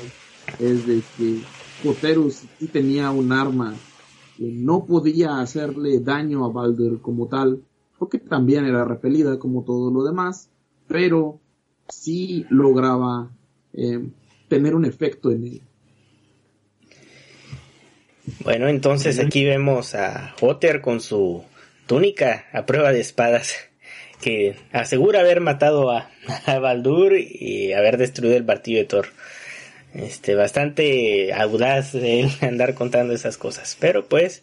[0.60, 1.38] es de que
[1.84, 3.76] Coterus sí tenía un arma
[4.38, 7.62] que no podía hacerle daño a Baldur como tal,
[8.02, 10.50] porque también era repelida como todo lo demás,
[10.88, 11.40] pero
[11.88, 13.30] sí lograba
[13.74, 14.10] eh,
[14.48, 15.62] tener un efecto en él.
[18.44, 21.44] Bueno, entonces aquí vemos a Otter con su
[21.86, 23.54] túnica a prueba de espadas,
[24.20, 26.10] que asegura haber matado a,
[26.48, 29.06] a Baldur y haber destruido el martillo de Thor.
[29.94, 33.78] Este, bastante audaz de él andar contando esas cosas.
[33.80, 34.42] Pero pues,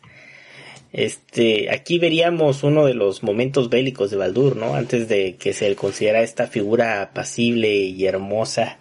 [0.92, 4.74] este, aquí veríamos uno de los momentos bélicos de Baldur, ¿no?
[4.74, 8.78] Antes de que se le considera esta figura apacible y hermosa,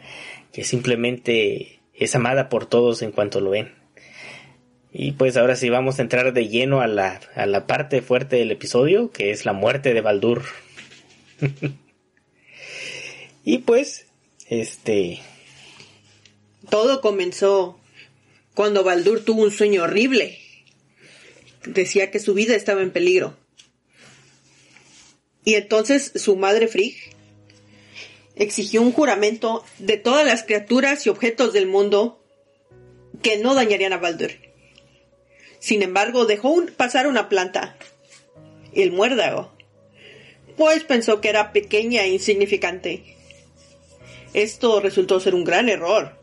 [0.54, 3.74] que simplemente es amada por todos en cuanto lo ven.
[4.93, 8.38] Y pues ahora sí vamos a entrar de lleno a la, a la parte fuerte
[8.38, 10.43] del episodio, que es la muerte de Baldur.
[13.43, 14.08] y pues,
[14.48, 15.20] este,
[16.70, 17.78] Todo comenzó
[18.56, 20.39] cuando Baldur tuvo un sueño horrible.
[21.67, 23.36] Decía que su vida estaba en peligro.
[25.43, 26.95] Y entonces su madre Frigg
[28.36, 32.23] exigió un juramento de todas las criaturas y objetos del mundo
[33.21, 34.32] que no dañarían a Baldur.
[35.60, 37.77] Sin embargo, dejó un- pasar una planta,
[38.73, 39.53] el muérdago,
[40.56, 43.15] pues pensó que era pequeña e insignificante.
[44.34, 46.16] Esto resultó ser un gran error.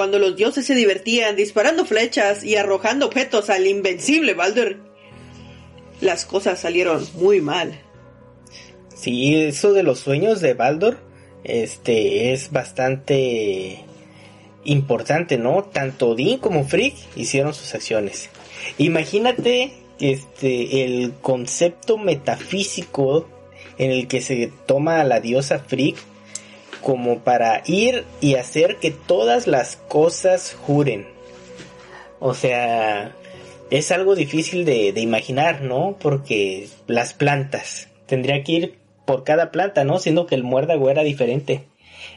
[0.00, 4.78] Cuando los dioses se divertían disparando flechas y arrojando objetos al invencible Baldur,
[6.00, 7.78] las cosas salieron muy mal.
[8.94, 10.96] sí, eso de los sueños de Baldur,
[11.44, 13.84] este, es bastante
[14.64, 15.64] importante, ¿no?
[15.64, 18.30] Tanto Odín como Frigg hicieron sus acciones.
[18.78, 23.28] Imagínate este el concepto metafísico
[23.76, 25.96] en el que se toma a la diosa Frigg
[26.82, 31.06] como para ir y hacer que todas las cosas juren.
[32.18, 33.14] O sea,
[33.70, 35.96] es algo difícil de, de imaginar, ¿no?
[36.00, 39.98] Porque las plantas, tendría que ir por cada planta, ¿no?
[39.98, 41.64] Siendo que el muérdago era diferente.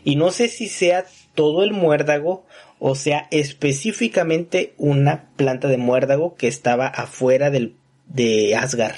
[0.04, 2.46] Y no sé si sea todo el muérdago
[2.86, 7.76] o sea específicamente una planta de muérdago que estaba afuera del,
[8.08, 8.98] de Asgard.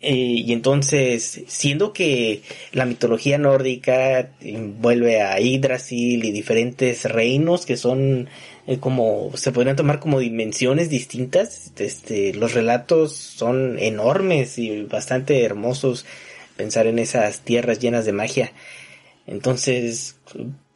[0.00, 7.78] Eh, y entonces, siendo que la mitología nórdica envuelve a Yggdrasil y diferentes reinos que
[7.78, 8.28] son
[8.66, 11.72] eh, como se podrían tomar como dimensiones distintas.
[11.78, 16.04] Este, los relatos son enormes y bastante hermosos.
[16.56, 18.52] Pensar en esas tierras llenas de magia.
[19.26, 20.16] Entonces,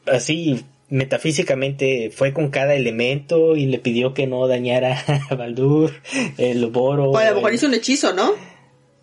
[0.06, 5.92] así metafísicamente fue con cada elemento y le pidió que no dañara a Baldur,
[6.36, 7.10] el Boro.
[7.10, 8.34] O a lo mejor hizo un hechizo, ¿no?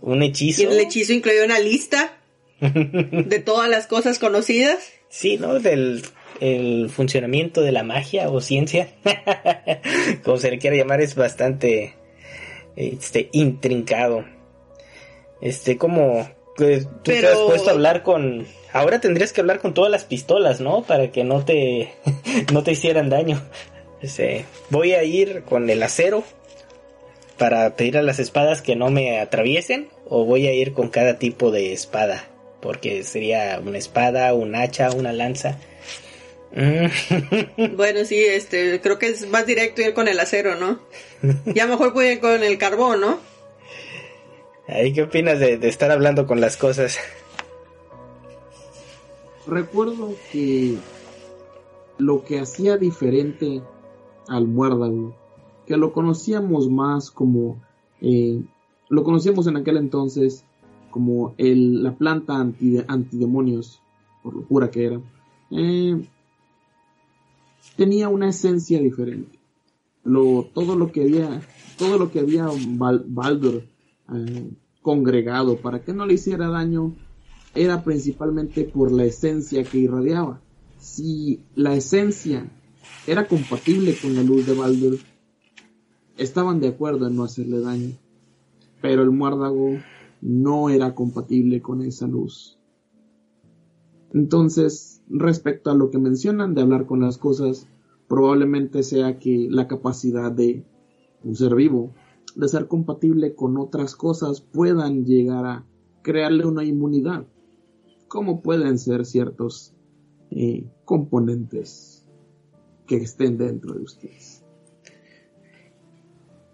[0.02, 0.64] Un hechizo.
[0.64, 2.18] Y el hechizo incluyó una lista
[2.60, 4.94] de todas las cosas conocidas.
[5.10, 5.60] Sí, ¿no?
[5.60, 6.04] Del
[6.40, 8.90] el funcionamiento de la magia o ciencia,
[10.24, 11.96] como se le quiera llamar, es bastante
[12.76, 14.26] este intrincado.
[15.42, 19.74] Este, como pues, tú te has puesto a hablar con ahora tendrías que hablar con
[19.74, 20.84] todas las pistolas, ¿no?
[20.84, 21.94] Para que no te
[22.54, 23.42] no te hicieran daño.
[24.02, 26.24] Este, voy a ir con el acero
[27.38, 31.20] para pedir a las espadas que no me atraviesen o voy a ir con cada
[31.20, 32.28] tipo de espada,
[32.62, 35.58] porque sería una espada, un hacha, una lanza.
[37.76, 40.80] bueno, sí, este, creo que es más directo ir con el acero, ¿no?
[41.46, 43.20] Ya mejor voy ir con el carbón, ¿no?
[44.68, 47.00] ¿Qué opinas de, estar hablando con las cosas?
[49.46, 50.76] Recuerdo que
[51.98, 53.62] lo que hacía diferente
[54.28, 55.16] al muérdago,
[55.68, 57.62] que lo conocíamos más como,
[58.02, 58.42] eh,
[58.90, 60.46] lo conocíamos en aquel entonces
[60.90, 63.82] como el, la planta anti, antidemonios,
[64.24, 65.02] por lo pura que era.
[65.52, 66.02] Eh,
[67.76, 69.38] tenía una esencia diferente.
[70.06, 71.42] Lo, todo lo que había,
[71.78, 73.64] todo lo que había Baldur
[74.14, 74.50] eh,
[74.82, 76.96] congregado para que no le hiciera daño
[77.54, 80.40] era principalmente por la esencia que irradiaba.
[80.80, 82.50] Si la esencia
[83.06, 84.98] era compatible con la luz de Baldur,
[86.18, 87.96] estaban de acuerdo en no hacerle daño.
[88.82, 89.78] Pero el muérdago
[90.22, 92.60] no era compatible con esa luz.
[94.14, 97.68] Entonces, respecto a lo que mencionan de hablar con las cosas,
[98.08, 100.66] probablemente sea que la capacidad de
[101.24, 101.94] un ser vivo,
[102.36, 105.66] de ser compatible con otras cosas, puedan llegar a
[106.04, 107.28] crearle una inmunidad,
[108.08, 109.74] como pueden ser ciertos
[110.32, 112.08] eh, componentes
[112.86, 114.37] que estén dentro de ustedes.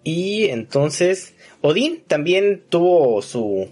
[0.04, 3.70] Y entonces, Odín también tuvo su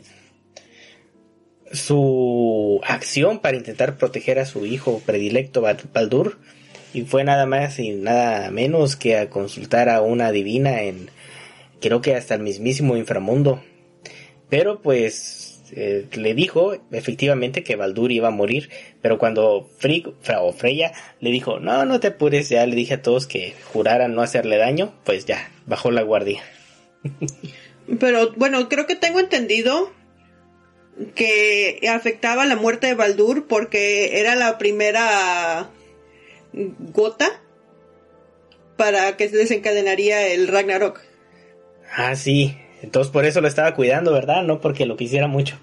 [1.74, 5.62] su acción para intentar proteger a su hijo predilecto
[5.94, 6.38] Baldur.
[6.94, 11.10] Y fue nada más y nada menos que a consultar a una divina en
[11.80, 13.64] creo que hasta el mismísimo inframundo.
[14.50, 18.70] Pero pues eh, le dijo efectivamente que Baldur iba a morir
[19.02, 23.02] pero cuando Frigg o Freya le dijo no no te apures ya le dije a
[23.02, 26.42] todos que juraran no hacerle daño pues ya bajó la guardia
[28.00, 29.92] pero bueno creo que tengo entendido
[31.16, 35.70] que afectaba la muerte de Baldur porque era la primera
[36.54, 37.42] gota
[38.78, 41.02] para que se desencadenaría el Ragnarok.
[41.96, 42.58] Ah, sí.
[42.82, 44.44] Entonces por eso lo estaba cuidando, ¿verdad?
[44.44, 45.58] No porque lo quisiera mucho.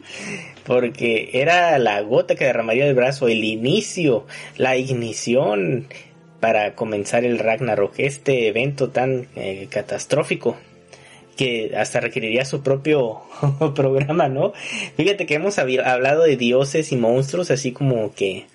[0.64, 4.26] Porque era la gota que derramaría el brazo, el inicio,
[4.56, 5.88] la ignición
[6.40, 10.56] para comenzar el Ragnarok, este evento tan eh, catastrófico
[11.36, 13.22] que hasta requeriría su propio
[13.74, 14.52] programa, ¿no?
[14.96, 18.46] Fíjate que hemos hablado de dioses y monstruos, así como que...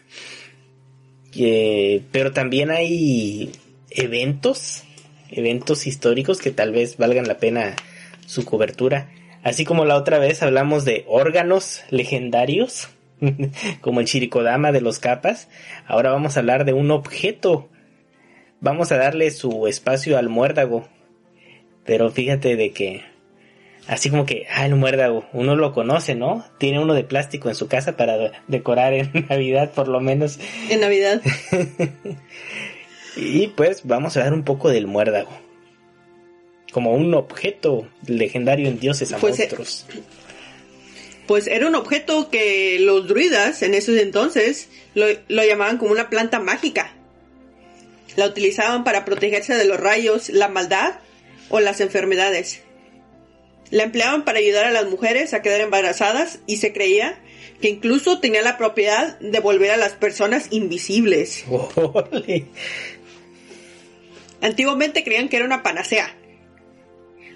[2.11, 3.51] pero también hay
[3.89, 4.83] eventos,
[5.29, 7.75] eventos históricos que tal vez valgan la pena
[8.25, 9.09] su cobertura.
[9.43, 12.89] Así como la otra vez hablamos de órganos legendarios,
[13.81, 15.49] como el Chirikodama de los capas,
[15.85, 17.69] ahora vamos a hablar de un objeto.
[18.61, 20.87] Vamos a darle su espacio al muérdago,
[21.85, 23.03] pero fíjate de que,
[23.87, 26.45] así como que, ah, el muérdago, uno lo conoce, ¿no?
[26.59, 30.39] Tiene uno de plástico en su casa para decorar en Navidad, por lo menos.
[30.69, 31.21] En Navidad.
[33.17, 35.42] y pues vamos a ver un poco del muérdago.
[36.73, 39.49] Como un objeto legendario en dioses a pues, eh,
[41.25, 46.09] pues era un objeto que los druidas en esos entonces lo, lo llamaban como una
[46.09, 46.93] planta mágica.
[48.17, 50.95] La utilizaban para protegerse de los rayos, la maldad
[51.49, 52.61] o las enfermedades.
[53.69, 57.17] La empleaban para ayudar a las mujeres a quedar embarazadas y se creía
[57.63, 61.45] que incluso tenía la propiedad de volver a las personas invisibles.
[64.41, 66.13] Antiguamente creían que era una panacea.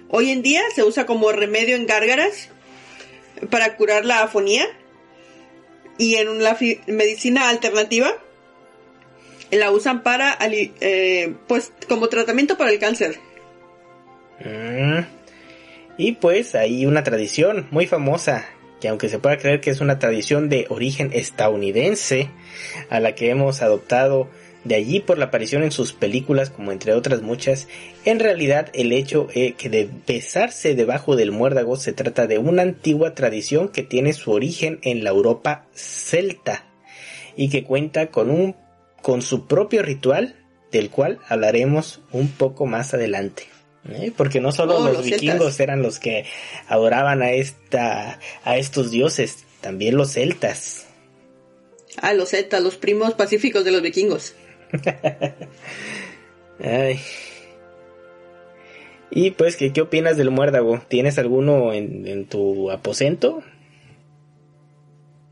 [0.09, 2.49] Hoy en día se usa como remedio en gárgaras
[3.49, 4.65] para curar la afonía
[5.97, 8.13] y en la medicina alternativa
[9.51, 13.19] la usan para eh, pues como tratamiento para el cáncer.
[14.43, 14.99] Mm.
[15.97, 18.45] Y pues hay una tradición muy famosa,
[18.79, 22.29] que aunque se pueda creer que es una tradición de origen estadounidense,
[22.89, 24.29] a la que hemos adoptado
[24.67, 27.69] De allí por la aparición en sus películas, como entre otras muchas,
[28.03, 32.63] en realidad el hecho eh, que de besarse debajo del muérdago se trata de una
[32.63, 36.65] antigua tradición que tiene su origen en la Europa celta
[37.37, 38.55] y que cuenta con un
[39.01, 40.35] con su propio ritual
[40.69, 43.43] del cual hablaremos un poco más adelante.
[43.89, 44.11] ¿eh?
[44.17, 45.59] Porque no solo Oh, los, los vikingos celtas.
[45.61, 46.25] eran los que
[46.67, 50.87] adoraban a esta a estos dioses, también los celtas.
[52.01, 54.35] Ah, los Zetas, los primos pacíficos de los vikingos.
[56.59, 56.99] Ay.
[59.09, 60.79] Y pues, ¿qué, qué opinas del muérdago?
[60.87, 63.41] ¿Tienes alguno en, en tu aposento?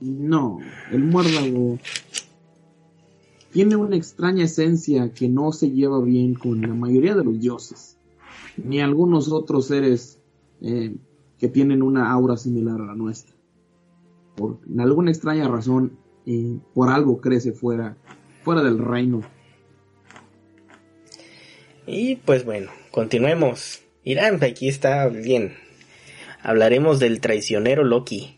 [0.01, 0.59] No,
[0.91, 1.77] el muérdago
[3.55, 7.97] tiene una extraña esencia que no se lleva bien con la mayoría de los dioses,
[8.57, 10.19] ni algunos otros seres
[10.59, 10.93] eh,
[11.39, 13.33] que tienen una aura similar a la nuestra.
[14.35, 17.95] Por alguna extraña razón, eh, por algo crece fuera,
[18.45, 19.23] fuera del reino.
[21.87, 23.81] Y pues bueno, continuemos.
[24.03, 25.57] Irán, aquí está bien.
[26.43, 28.37] Hablaremos del traicionero Loki,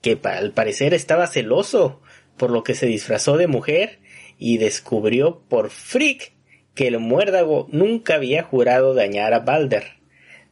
[0.00, 2.00] que al parecer estaba celoso,
[2.38, 3.98] por lo que se disfrazó de mujer
[4.38, 6.32] y descubrió por freak
[6.74, 9.84] que el muérdago nunca había jurado dañar a Balder.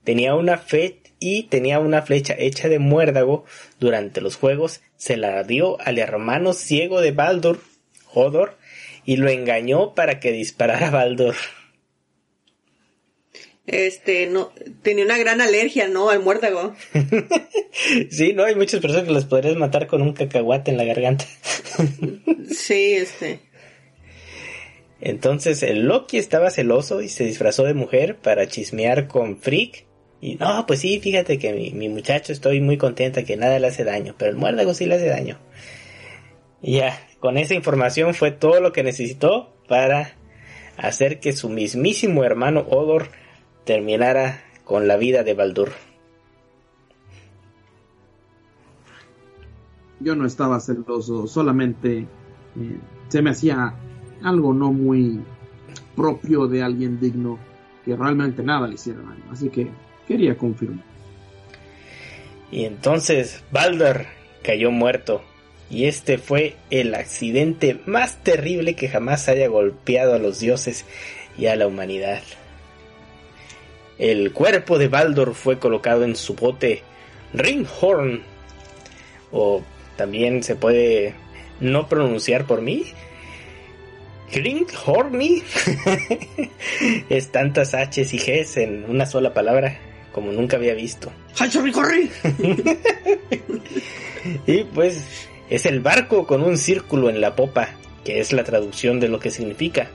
[0.05, 3.47] Tenía una fe y tenía una flecha hecha de muérdago
[3.81, 7.61] durante los juegos, se la dio al hermano ciego de Baldur,
[8.13, 8.58] Hodor,
[9.09, 11.35] y lo engañó para que disparara a Baldur.
[13.67, 14.53] Este, no,
[14.83, 16.11] tenía una gran alergia, ¿no?
[16.11, 16.75] Al muérdago.
[18.11, 21.25] Sí, no, hay muchas personas que las podrías matar con un cacahuate en la garganta.
[22.51, 23.41] Sí, este.
[25.01, 29.87] Entonces el Loki estaba celoso y se disfrazó de mujer para chismear con Freak.
[30.21, 33.69] Y no, pues sí, fíjate que mi, mi muchacho estoy muy contenta que nada le
[33.69, 35.39] hace daño, pero el muérdago sí le hace daño.
[36.61, 40.15] Y ya, con esa información fue todo lo que necesitó para
[40.77, 43.09] hacer que su mismísimo hermano Odor
[43.65, 45.73] terminara con la vida de Baldur.
[50.01, 52.07] Yo no estaba celoso, solamente eh,
[53.09, 53.75] se me hacía
[54.23, 55.21] algo no muy
[55.97, 57.39] propio de alguien digno
[57.85, 59.25] que realmente nada le hiciera daño.
[59.33, 59.69] Así que
[60.07, 60.85] quería confirmar.
[62.53, 64.07] Y entonces Baldur
[64.43, 65.23] cayó muerto.
[65.71, 70.87] Y este fue el accidente más terrible que jamás haya golpeado a los dioses
[71.37, 72.23] y a la humanidad.
[73.99, 76.83] El cuerpo de Baldur fue colocado en su bote
[77.35, 78.23] Ringhorn.
[79.31, 79.63] O
[79.97, 81.15] también se puede
[81.61, 82.85] no pronunciar por mí.
[84.33, 85.43] Ringhorny.
[87.11, 89.79] es tantas H's y G's en una sola palabra
[90.13, 91.13] como nunca había visto.
[94.47, 97.71] Y pues es el barco con un círculo en la popa,
[98.05, 99.89] que es la traducción de lo que significa,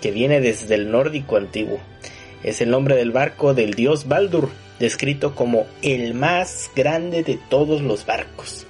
[0.00, 1.80] que viene desde el nórdico antiguo.
[2.42, 7.82] Es el nombre del barco del dios Baldur, descrito como el más grande de todos
[7.82, 8.66] los barcos.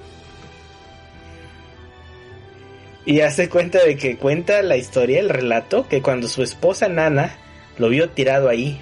[3.07, 7.37] Y hace cuenta de que cuenta la historia, el relato, que cuando su esposa Nana
[7.79, 8.81] lo vio tirado ahí,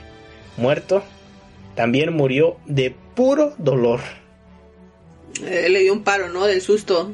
[0.57, 1.05] muerto,
[1.77, 4.01] también murió de puro dolor.
[5.45, 6.47] Eh, le dio un paro, ¿no?
[6.47, 7.13] Del susto.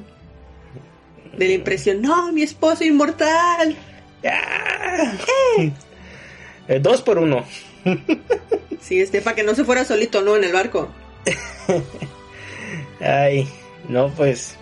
[1.36, 2.02] De la impresión.
[2.02, 3.76] ¡No, mi esposo inmortal!
[4.24, 5.12] ¡Ah!
[6.68, 7.44] Eh, dos por uno.
[8.80, 10.36] Sí, este, para que no se fuera solito, ¿no?
[10.36, 10.90] En el barco.
[13.00, 13.48] Ay,
[13.88, 14.56] no, pues.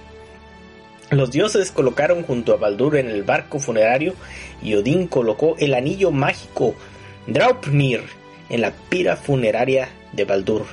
[1.11, 4.15] Los dioses colocaron junto a Baldur en el barco funerario
[4.63, 6.77] y Odín colocó el anillo mágico
[7.27, 8.05] Draupnir
[8.49, 10.67] en la pira funeraria de Baldur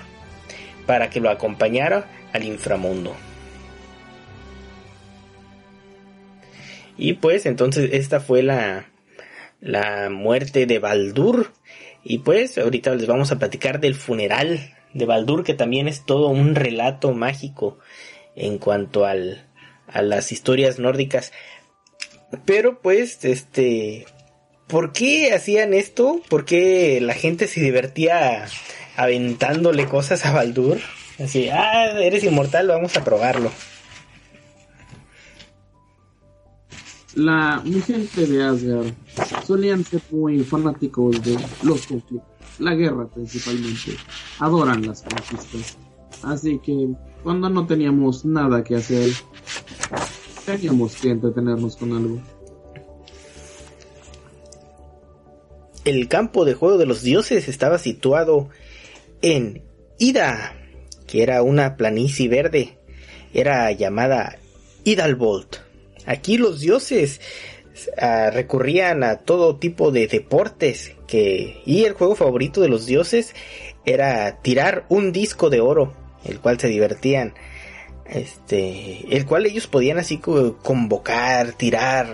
[0.86, 3.16] para que lo acompañara al inframundo.
[6.98, 8.90] Y pues entonces esta fue la,
[9.62, 11.52] la muerte de Baldur.
[12.04, 16.28] Y pues ahorita les vamos a platicar del funeral de Baldur, que también es todo
[16.28, 17.78] un relato mágico
[18.36, 19.46] en cuanto al,
[19.88, 21.32] a las historias nórdicas.
[22.46, 24.06] Pero pues, este,
[24.68, 26.22] ¿por qué hacían esto?
[26.30, 28.46] ¿Por qué la gente se divertía
[28.96, 30.80] aventándole cosas a Baldur?
[31.20, 33.52] Así, ah, eres inmortal, vamos a probarlo.
[37.16, 38.94] La mi gente de Asgard
[39.46, 42.22] solían ser muy fanáticos de los conflictos,
[42.60, 43.98] la guerra principalmente.
[44.40, 45.78] Adoran las conquistas.
[46.24, 46.88] Así que
[47.24, 49.10] cuando no teníamos nada que hacer,
[50.46, 52.22] teníamos que entretenernos con algo.
[55.84, 58.50] El campo de juego de los dioses estaba situado
[59.22, 59.64] en
[59.98, 60.59] Ida,
[61.10, 62.78] que era una planicie verde.
[63.34, 64.38] Era llamada
[64.84, 65.58] Idalvolt.
[66.06, 67.20] Aquí los dioses
[68.00, 73.34] ah, recurrían a todo tipo de deportes que y el juego favorito de los dioses
[73.86, 75.94] era tirar un disco de oro,
[76.26, 77.34] el cual se divertían.
[78.06, 82.08] Este, el cual ellos podían así convocar, tirar,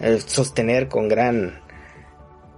[0.00, 1.60] eh, sostener con gran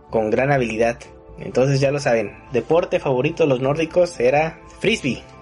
[0.08, 0.98] con gran habilidad.
[1.38, 5.33] Entonces ya lo saben, deporte favorito de los nórdicos era frisbee.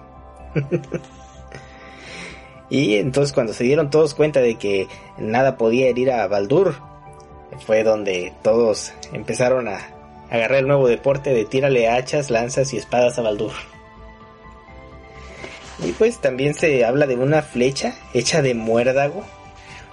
[2.69, 4.87] Y entonces cuando se dieron todos cuenta de que
[5.17, 6.75] nada podía herir a Baldur,
[7.65, 9.79] fue donde todos empezaron a
[10.29, 13.51] agarrar el nuevo deporte de tírale hachas, lanzas y espadas a Baldur.
[15.83, 19.23] Y pues también se habla de una flecha hecha de muérdago.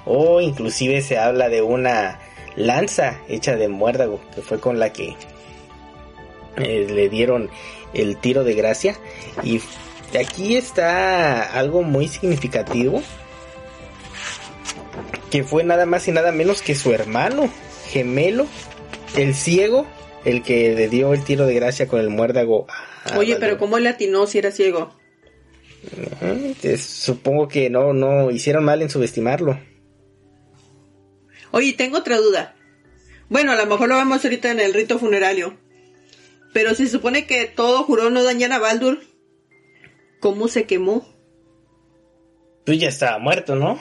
[0.05, 2.19] O inclusive se habla de una
[2.57, 5.15] lanza hecha de muérdago, que fue con la que
[6.57, 7.51] eh, le dieron
[7.93, 8.97] el tiro de gracia.
[9.43, 9.61] Y
[10.19, 13.03] aquí está algo muy significativo.
[15.31, 17.49] Que fue nada más y nada menos que su hermano
[17.91, 18.47] gemelo,
[19.17, 19.87] el ciego,
[20.25, 22.67] el que le dio el tiro de gracia con el muérdago.
[23.17, 24.95] Oye, pero ¿cómo le atinó si era ciego?
[26.77, 29.59] supongo que no, no hicieron mal en subestimarlo.
[31.53, 32.55] Oye, tengo otra duda.
[33.29, 35.57] Bueno, a lo mejor lo vemos ahorita en el rito funerario.
[36.53, 39.01] Pero se supone que todo juró no dañar a Baldur.
[40.21, 41.07] ¿Cómo se quemó?
[42.65, 43.79] Pues ya estaba muerto, ¿no?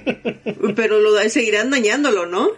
[0.76, 2.48] Pero lo seguirán dañándolo, ¿no?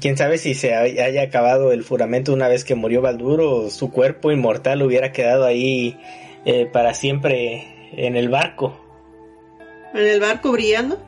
[0.00, 3.90] Quién sabe si se haya acabado el juramento una vez que murió Baldur o su
[3.90, 5.98] cuerpo inmortal hubiera quedado ahí
[6.44, 8.80] eh, para siempre en el barco.
[9.92, 11.04] ¿En el barco brillando?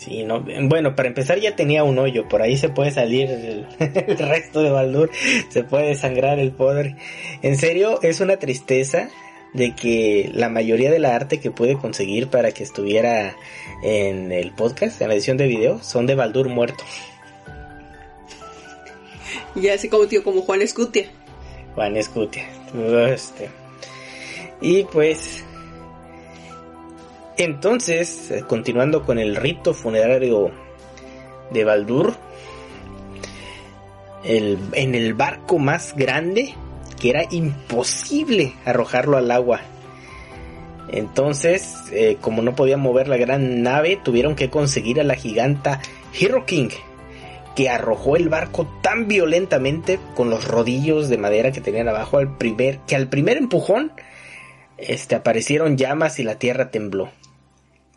[0.00, 3.28] Sí, no, bueno, para empezar ya tenía un hoyo, por ahí se puede salir
[3.78, 5.10] el, resto de Baldur,
[5.50, 6.96] se puede sangrar el poder.
[7.42, 9.10] En serio, es una tristeza
[9.52, 13.36] de que la mayoría de la arte que pude conseguir para que estuviera
[13.82, 16.82] en el podcast, en la edición de video, son de Baldur muerto.
[19.54, 21.10] Ya así como tío, como Juan Escutia.
[21.74, 22.48] Juan Escutia.
[23.06, 23.50] Este,
[24.62, 25.44] y pues...
[27.40, 30.50] Entonces, eh, continuando con el rito funerario
[31.50, 32.14] de Baldur,
[34.22, 36.54] en el barco más grande,
[37.00, 39.62] que era imposible arrojarlo al agua.
[40.92, 45.80] Entonces, eh, como no podían mover la gran nave, tuvieron que conseguir a la giganta
[46.12, 46.68] Hero King,
[47.56, 52.36] que arrojó el barco tan violentamente con los rodillos de madera que tenían abajo al
[52.36, 53.92] primer, que al primer empujón
[54.76, 57.10] este, aparecieron llamas y la tierra tembló.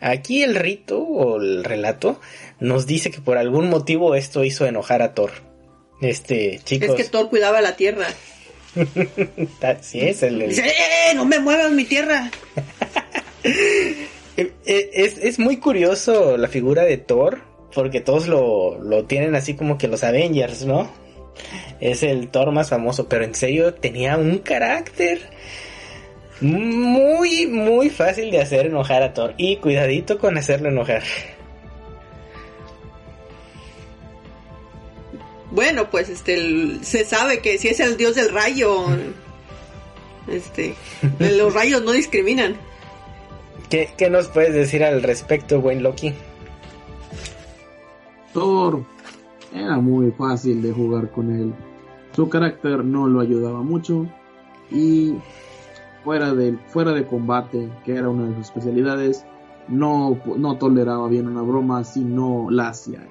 [0.04, 2.20] Aquí el rito o el relato
[2.60, 5.32] nos dice que por algún motivo esto hizo enojar a Thor.
[6.02, 6.90] Este, chicos.
[6.90, 8.08] Es que Thor cuidaba la tierra.
[9.82, 10.40] sí, es el.
[10.50, 11.16] Dice, ¡eh!
[11.16, 12.30] ¡No me muevas mi tierra!
[14.36, 19.36] Eh, eh, es, es, muy curioso la figura de Thor, porque todos lo, lo tienen
[19.36, 20.92] así como que los Avengers, ¿no?
[21.80, 25.30] Es el Thor más famoso, pero en serio tenía un carácter
[26.42, 29.34] muy, muy fácil de hacer enojar a Thor.
[29.38, 31.04] Y cuidadito con hacerlo enojar.
[35.52, 38.88] Bueno, pues este se sabe que si es el dios del rayo,
[40.28, 40.76] este,
[41.20, 42.56] los rayos no discriminan.
[43.70, 46.14] ¿Qué, ¿Qué, nos puedes decir al respecto, buen Loki?
[48.34, 48.84] Thor
[49.54, 51.54] era muy fácil de jugar con él.
[52.16, 54.08] Su carácter no lo ayudaba mucho
[54.72, 55.14] y
[56.04, 59.26] fuera de, fuera de combate, que era una de sus especialidades,
[59.68, 63.08] no, no toleraba bien una broma si no la hacía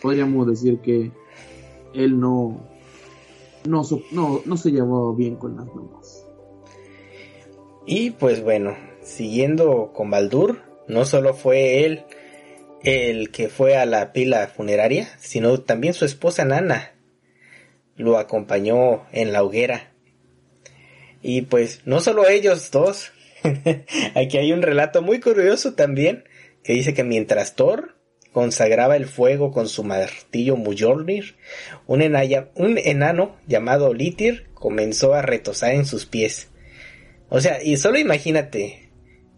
[0.00, 1.10] Podríamos decir que
[1.94, 2.60] él no,
[3.66, 6.26] no, no, no se llevaba bien con las bromas.
[7.86, 12.04] Y pues bueno, siguiendo con Baldur, no solo fue él
[12.82, 16.92] el que fue a la pila funeraria, sino también su esposa Nana
[17.96, 19.95] lo acompañó en la hoguera
[21.26, 23.10] y pues no solo ellos dos,
[24.14, 26.22] aquí hay un relato muy curioso también
[26.62, 27.96] que dice que mientras Thor
[28.30, 31.34] consagraba el fuego con su martillo Mjolnir,
[31.88, 32.00] un,
[32.54, 36.48] un enano llamado Litir comenzó a retosar en sus pies.
[37.28, 38.85] O sea, y solo imagínate,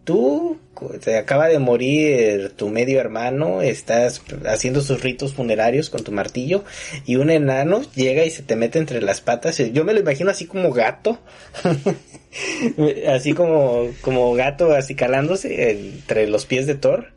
[0.08, 0.56] tú
[1.04, 6.64] te acaba de morir tu medio hermano, estás haciendo sus ritos funerarios con tu martillo
[7.04, 9.58] y un enano llega y se te mete entre las patas.
[9.58, 11.18] Yo me lo imagino así como gato,
[13.06, 17.12] así como, como gato así calándose entre los pies de Thor.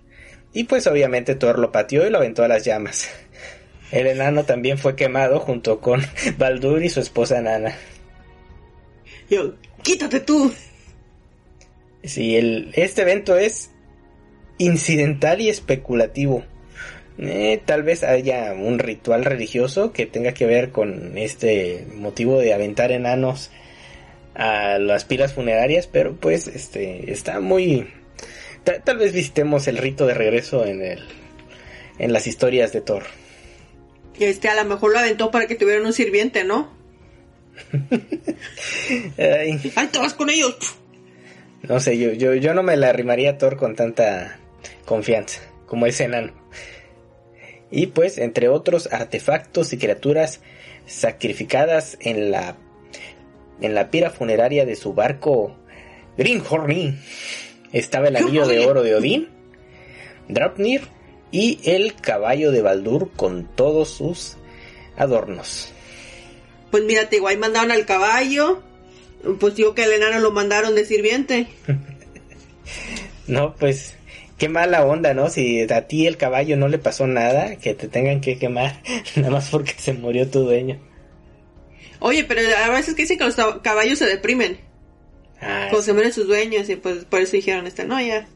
[0.52, 3.10] Y pues obviamente Thor lo pateó y lo aventó a las llamas.
[3.94, 6.02] El enano también fue quemado junto con
[6.38, 7.74] Baldur y su esposa Nana.
[9.30, 10.54] Yo, quítate tú.
[12.04, 13.72] Sí, el, este evento es
[14.58, 16.44] incidental y especulativo.
[17.18, 22.54] Eh, tal vez haya un ritual religioso que tenga que ver con este motivo de
[22.54, 23.52] aventar enanos
[24.34, 27.88] a las pilas funerarias, pero pues este está muy
[28.64, 31.00] tal vez visitemos el rito de regreso en el
[32.00, 33.04] en las historias de Thor.
[34.20, 36.72] Este a lo mejor lo aventó para que tuvieran un sirviente, ¿no?
[39.18, 40.81] Ay, ¡Ay, te vas con ellos!
[41.64, 44.40] No sé, yo, yo, yo no me la arrimaría a Thor con tanta
[44.86, 46.34] confianza como ese enano.
[47.70, 50.42] Y pues, entre otros artefactos y criaturas
[50.86, 52.58] sacrificadas en la
[53.62, 55.56] en la pira funeraria de su barco
[56.18, 56.96] Greenhorny
[57.72, 59.30] estaba el anillo de oro de Odín,
[60.28, 60.82] Draupnir
[61.32, 64.38] y el caballo de Baldur con todos sus
[64.98, 65.72] adornos.
[66.70, 68.62] Pues mírate, igual mandaron al caballo.
[69.40, 71.48] Pues digo que al enano lo mandaron de sirviente.
[73.28, 73.96] No, pues
[74.38, 75.30] qué mala onda, ¿no?
[75.30, 78.82] Si a ti el caballo no le pasó nada, que te tengan que quemar
[79.16, 80.80] nada más porque se murió tu dueño.
[82.00, 84.58] Oye, pero a veces que dicen que los caballos se deprimen.
[85.40, 88.28] Ah, Cuando se mueren sus dueños y pues por eso dijeron este, no, ya.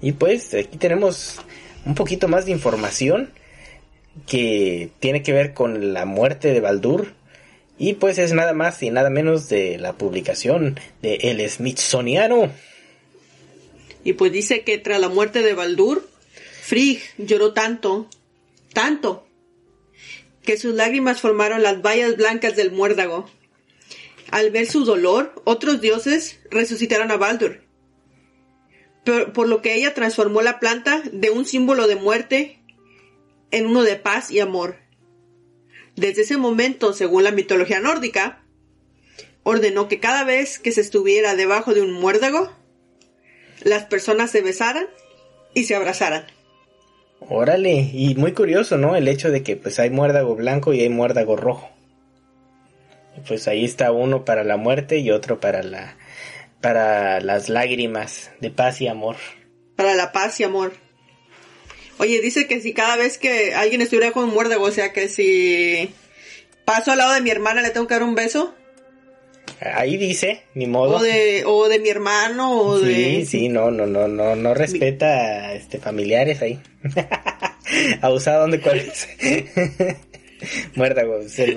[0.00, 1.40] Y pues aquí tenemos
[1.84, 3.30] un poquito más de información
[4.26, 7.14] que tiene que ver con la muerte de Baldur.
[7.78, 12.52] Y pues es nada más y nada menos de la publicación de El Smithsoniano.
[14.04, 16.08] Y pues dice que tras la muerte de Baldur,
[16.62, 18.08] Frigg lloró tanto,
[18.72, 19.26] tanto,
[20.44, 23.28] que sus lágrimas formaron las vallas blancas del muérdago.
[24.30, 27.62] Al ver su dolor, otros dioses resucitaron a Baldur.
[29.04, 32.60] Por, por lo que ella transformó la planta de un símbolo de muerte
[33.50, 34.81] en uno de paz y amor.
[35.96, 38.42] Desde ese momento, según la mitología nórdica,
[39.42, 42.50] ordenó que cada vez que se estuviera debajo de un muérdago,
[43.62, 44.86] las personas se besaran
[45.54, 46.26] y se abrazaran.
[47.20, 48.96] Órale, y muy curioso, ¿no?
[48.96, 51.70] El hecho de que pues hay muérdago blanco y hay muérdago rojo.
[53.28, 55.96] Pues ahí está uno para la muerte y otro para la
[56.60, 59.16] para las lágrimas de paz y amor.
[59.76, 60.72] Para la paz y amor.
[62.02, 65.08] Oye, dice que si cada vez que alguien estuviera con un muérdago, o sea que
[65.08, 65.90] si
[66.64, 68.54] paso al lado de mi hermana le tengo que dar un beso,
[69.60, 70.96] Ahí dice, ni modo.
[70.96, 72.84] o de, o de mi hermano, o Sí,
[73.20, 73.26] de...
[73.26, 76.60] sí, no, no, no, no, no respeta este familiares ahí.
[78.00, 79.08] Abusado de cuáles.
[80.74, 81.56] Muérdago, sí,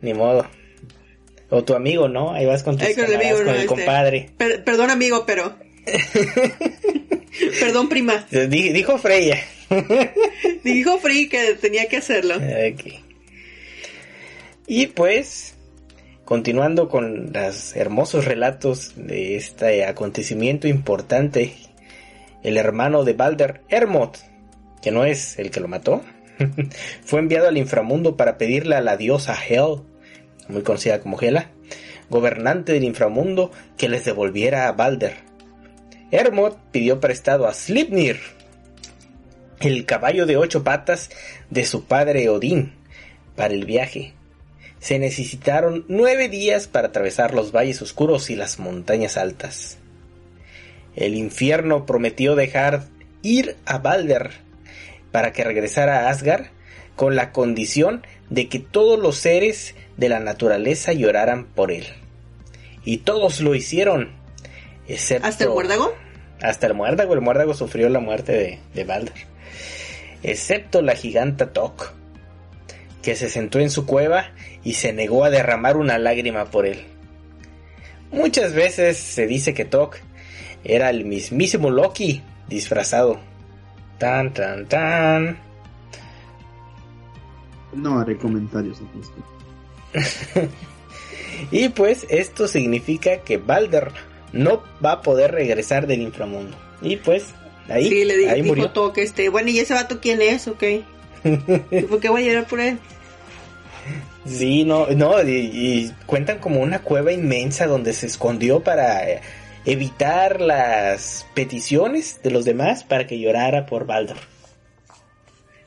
[0.00, 0.48] ni modo.
[1.50, 2.32] O tu amigo, ¿no?
[2.32, 4.30] Ahí vas con tus Ay, con el camaradas, amigo, con no, el este, compadre.
[4.38, 5.54] per- perdón, amigo, pero...
[7.66, 8.26] perdón, prima.
[8.30, 9.38] Di- Dijo Freya.
[10.64, 12.34] Dijo Free que tenía que hacerlo.
[14.66, 15.54] Y pues,
[16.24, 21.54] continuando con los hermosos relatos de este acontecimiento importante,
[22.42, 24.16] el hermano de Balder, Hermod,
[24.82, 26.02] que no es el que lo mató,
[27.04, 29.82] fue enviado al inframundo para pedirle a la diosa Hel,
[30.48, 31.50] muy conocida como Hela,
[32.10, 35.14] gobernante del inframundo, que les devolviera a Balder.
[36.12, 38.20] Hermod pidió prestado a Slipnir,
[39.60, 41.08] el caballo de ocho patas
[41.48, 42.74] de su padre Odín,
[43.34, 44.12] para el viaje.
[44.78, 49.78] Se necesitaron nueve días para atravesar los valles oscuros y las montañas altas.
[50.96, 52.84] El infierno prometió dejar
[53.22, 54.32] ir a Balder
[55.12, 56.48] para que regresara a Asgard
[56.94, 61.86] con la condición de que todos los seres de la naturaleza lloraran por él.
[62.84, 64.10] Y todos lo hicieron,
[64.88, 65.26] excepto...
[65.26, 65.50] ¿Hasta el?
[66.42, 69.14] Hasta el muérdago, el muérdago sufrió la muerte de, de Balder.
[70.22, 71.92] Excepto la giganta Tok,
[73.00, 74.26] que se sentó en su cueva
[74.64, 76.84] y se negó a derramar una lágrima por él.
[78.10, 79.96] Muchas veces se dice que Tok
[80.64, 83.18] era el mismísimo Loki disfrazado.
[83.98, 85.38] Tan, tan, tan.
[87.72, 88.82] No haré comentarios.
[91.50, 93.90] Y pues esto significa que Balder
[94.32, 96.56] no va a poder regresar del inframundo.
[96.80, 97.26] Y pues
[97.68, 98.70] ahí, sí, le di- ahí dijo murió.
[98.70, 99.28] todo que este...
[99.28, 100.48] Bueno, ¿y ese vato quién es?
[100.48, 100.62] Ok.
[101.24, 102.78] ¿Y ¿Por qué voy a llorar por él?
[104.26, 109.02] Sí, no, no, y, y cuentan como una cueva inmensa donde se escondió para
[109.64, 114.16] evitar las peticiones de los demás para que llorara por Baldur.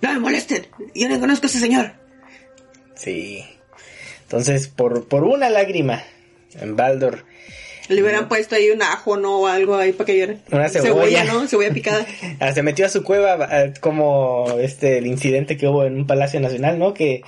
[0.01, 0.65] No me molesten.
[0.93, 1.93] Yo no conozco a ese señor.
[2.95, 3.43] Sí.
[4.23, 6.03] Entonces, por, por una lágrima
[6.53, 7.25] en Baldur,
[7.87, 9.41] Le hubieran puesto ahí un ajo, ¿no?
[9.41, 10.37] O algo ahí para que llore.
[10.51, 11.23] Una cebolla.
[11.25, 11.47] ¿no?
[11.47, 12.05] Cebolla picada.
[12.39, 16.07] ah, se metió a su cueva ah, como este el incidente que hubo en un
[16.07, 16.93] palacio nacional, ¿no?
[16.95, 17.21] Que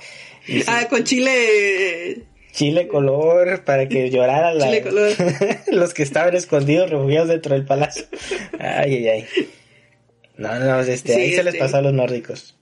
[0.46, 2.22] sí, Ah, con chile...
[2.52, 5.12] chile color para que llorara la- Chile color.
[5.72, 8.06] los que estaban escondidos, refugiados dentro del palacio.
[8.58, 9.26] Ay, ay, ay.
[10.38, 12.56] No, no, este, Sí, ahí se les este- pasó a los nórdicos.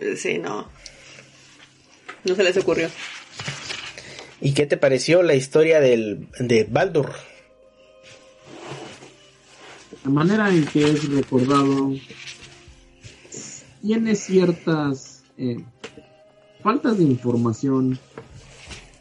[0.00, 0.70] Eh, Sí, no.
[2.24, 2.88] No se les ocurrió.
[4.40, 7.10] ¿Y qué te pareció la historia del, de Baldur?
[10.04, 11.92] La manera en que es recordado
[13.80, 15.64] tiene ciertas eh,
[16.62, 17.98] faltas de información,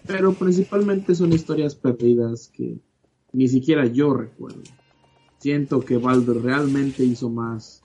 [0.06, 2.78] pero principalmente son historias perdidas que
[3.32, 4.62] ni siquiera yo recuerdo.
[5.40, 7.82] Siento que Baldur realmente hizo más,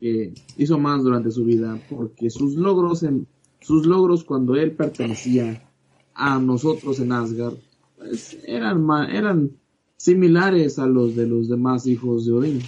[0.00, 3.26] eh, hizo más durante su vida, porque sus logros, en,
[3.60, 5.68] sus logros cuando él pertenecía
[6.14, 7.54] a nosotros en Asgard,
[7.96, 9.50] pues, eran, eran
[9.96, 12.62] similares a los de los demás hijos de Odín.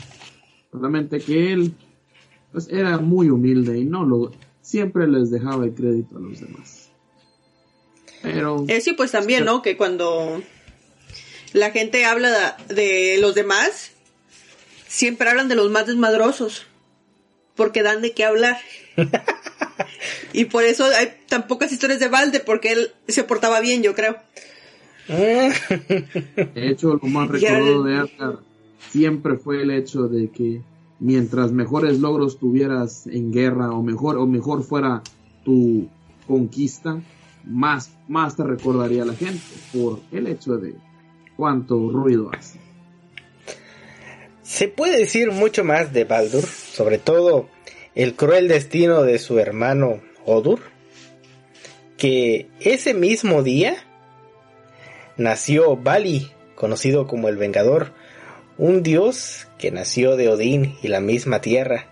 [0.71, 1.75] Solamente que él
[2.53, 6.91] pues, era muy humilde y no lo siempre les dejaba el crédito a los demás.
[8.23, 9.61] Pero Eh, sí, pues también, ¿no?
[9.61, 10.43] Que cuando
[11.53, 13.93] la gente habla de los demás,
[14.89, 16.67] siempre hablan de los más desmadrosos,
[17.55, 18.59] porque dan de qué hablar.
[20.33, 23.95] y por eso hay tan pocas historias de Balde, porque él se portaba bien, yo
[23.95, 24.17] creo.
[25.09, 28.39] de hecho lo más recordado de Asgard
[28.91, 30.63] siempre fue el hecho de que
[30.99, 35.03] mientras mejores logros tuvieras en guerra o mejor o mejor fuera
[35.45, 35.89] tu
[36.27, 37.03] conquista,
[37.45, 40.75] más más te recordaría la gente por el hecho de
[41.37, 42.59] cuánto ruido hace.
[44.43, 47.49] Se puede decir mucho más de Baldur, sobre todo
[47.95, 50.61] el cruel destino de su hermano Odur,
[51.97, 53.77] que ese mismo día
[55.17, 57.93] nació Bali, conocido como el Vengador,
[58.59, 61.87] un dios que nació de Odín y la misma tierra,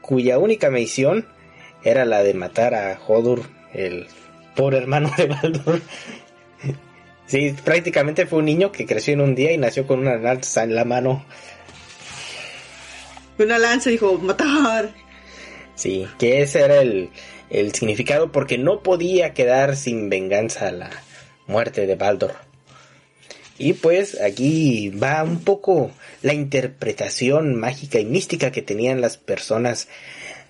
[0.00, 1.26] cuya única misión
[1.82, 4.06] era la de matar a Hodur, el
[4.54, 5.80] pobre hermano de Baldur.
[7.26, 10.62] Sí, prácticamente fue un niño que creció en un día y nació con una lanza
[10.62, 11.26] en la mano.
[13.36, 14.94] Una lanza dijo, matar.
[15.76, 17.10] Sí, que ese era el,
[17.50, 20.90] el significado porque no podía quedar sin venganza la
[21.46, 22.32] muerte de Baldur.
[23.58, 25.90] Y pues aquí va un poco
[26.22, 29.88] la interpretación mágica y mística que tenían las personas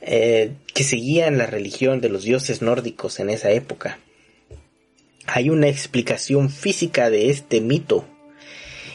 [0.01, 3.99] eh, que seguían la religión de los dioses nórdicos en esa época.
[5.27, 8.07] Hay una explicación física de este mito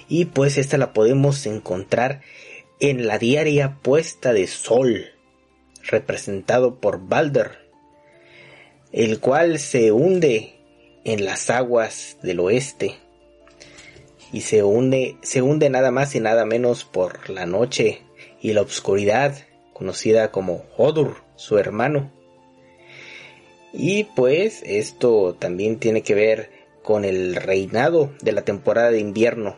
[0.10, 2.22] y pues esta la podemos encontrar
[2.80, 5.12] en la diaria puesta de sol
[5.84, 7.60] representado por Balder,
[8.92, 10.56] el cual se hunde
[11.04, 12.98] en las aguas del oeste
[14.32, 18.02] y se hunde, se hunde nada más y nada menos por la noche
[18.42, 19.36] y la oscuridad,
[19.74, 22.12] conocida como Hodur, su hermano.
[23.74, 26.50] Y pues esto también tiene que ver
[26.84, 29.56] con el reinado de la temporada de invierno.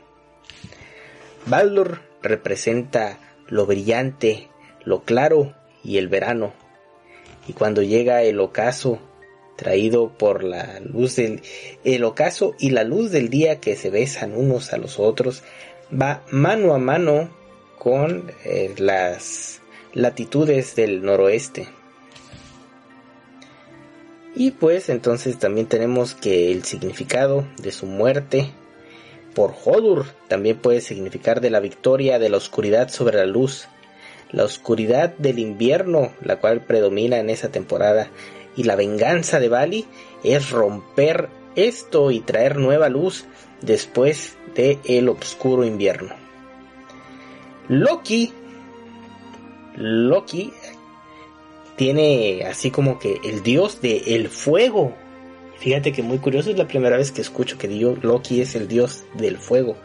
[1.46, 4.50] Baldur representa lo brillante,
[4.86, 6.54] lo claro y el verano.
[7.48, 9.00] Y cuando llega el ocaso,
[9.56, 11.42] traído por la luz del
[11.84, 15.44] el ocaso y la luz del día que se besan unos a los otros,
[15.92, 17.30] va mano a mano
[17.78, 19.62] con eh, las
[19.94, 21.68] latitudes del noroeste.
[24.36, 28.50] Y pues entonces también tenemos que el significado de su muerte
[29.36, 33.68] por Hodur también puede significar de la victoria de la oscuridad sobre la luz,
[34.34, 38.10] la oscuridad del invierno, la cual predomina en esa temporada,
[38.58, 39.86] y la venganza de Bali
[40.24, 43.26] es romper esto y traer nueva luz
[43.62, 46.16] después de el oscuro invierno.
[47.70, 48.34] Loki
[49.76, 50.54] Loki
[51.76, 54.94] tiene así como que el dios del el fuego.
[55.58, 59.04] Fíjate que muy curioso, es la primera vez que escucho que Loki es el dios
[59.16, 59.78] del fuego,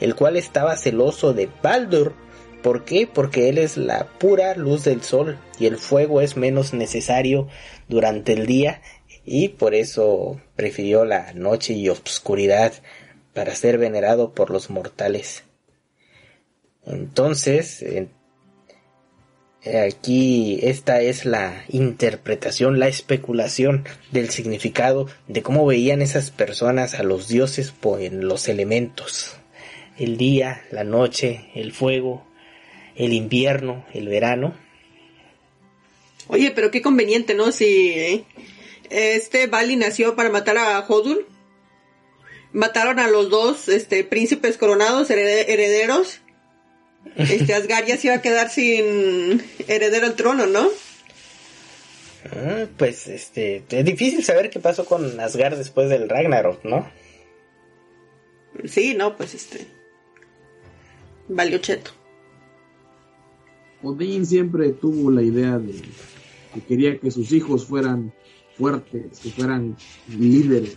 [0.00, 2.12] el cual estaba celoso de Baldur.
[2.62, 3.06] ¿Por qué?
[3.06, 7.48] Porque él es la pura luz del sol y el fuego es menos necesario
[7.88, 8.82] durante el día
[9.24, 12.72] y por eso prefirió la noche y oscuridad
[13.34, 15.44] para ser venerado por los mortales.
[16.86, 18.10] Entonces, en-
[19.84, 27.02] aquí esta es la interpretación, la especulación del significado de cómo veían esas personas a
[27.02, 29.36] los dioses en los elementos.
[29.98, 32.25] El día, la noche, el fuego,
[32.96, 34.56] el invierno, el verano.
[36.28, 37.52] Oye, pero qué conveniente, ¿no?
[37.52, 38.24] Si eh,
[38.90, 41.26] este Bali nació para matar a Hodul.
[42.52, 46.20] Mataron a los dos este, príncipes coronados, herede- herederos.
[47.16, 50.68] Este Asgard ya se iba a quedar sin heredero al trono, ¿no?
[52.32, 56.90] Ah, pues este, es difícil saber qué pasó con Asgard después del Ragnarok, ¿no?
[58.64, 59.66] Sí, no, pues este.
[61.28, 61.92] Valió cheto.
[63.86, 65.80] Odín siempre tuvo la idea de
[66.52, 68.12] que quería que sus hijos fueran
[68.56, 69.76] fuertes, que fueran
[70.08, 70.76] líderes,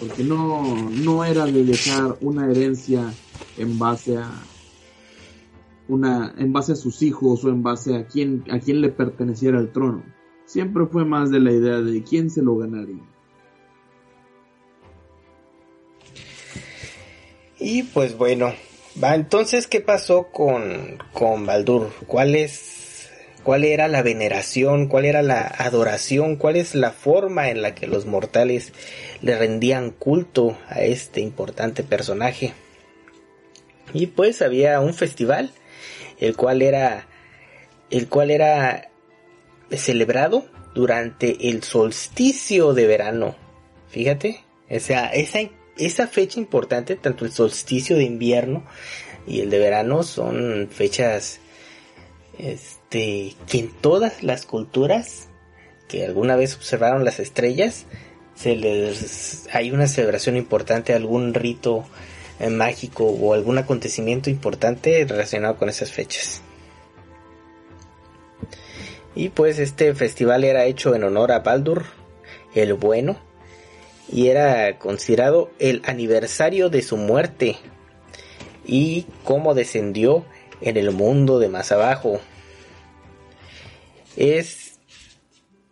[0.00, 3.12] porque no, no era de dejar una herencia
[3.56, 4.30] en base a
[5.86, 9.60] una, en base a sus hijos o en base a quién, a quién le perteneciera
[9.60, 10.02] el trono.
[10.46, 13.02] Siempre fue más de la idea de quién se lo ganaría.
[17.60, 18.52] Y pues bueno,
[19.02, 21.92] va, entonces, ¿qué pasó con, con Baldur?
[22.06, 23.08] ¿Cuál es,
[23.42, 24.88] cuál era la veneración?
[24.88, 26.36] ¿Cuál era la adoración?
[26.36, 28.72] ¿Cuál es la forma en la que los mortales
[29.20, 32.54] le rendían culto a este importante personaje?
[33.92, 35.52] Y pues había un festival,
[36.18, 37.06] el cual era,
[37.90, 38.90] el cual era
[39.70, 43.36] celebrado durante el solsticio de verano.
[43.88, 45.10] Fíjate, o esa,
[45.76, 48.64] esa fecha importante, tanto el solsticio de invierno
[49.26, 51.40] y el de verano, son fechas
[52.38, 55.28] este, que en todas las culturas
[55.88, 57.86] que alguna vez observaron las estrellas,
[58.34, 61.84] se les, hay una celebración importante, algún rito
[62.40, 66.40] eh, mágico o algún acontecimiento importante relacionado con esas fechas.
[69.14, 71.84] Y pues este festival era hecho en honor a Baldur,
[72.54, 73.16] el bueno,
[74.10, 77.56] y era considerado el aniversario de su muerte
[78.66, 80.24] y cómo descendió
[80.60, 82.20] en el mundo de más abajo.
[84.16, 84.78] Es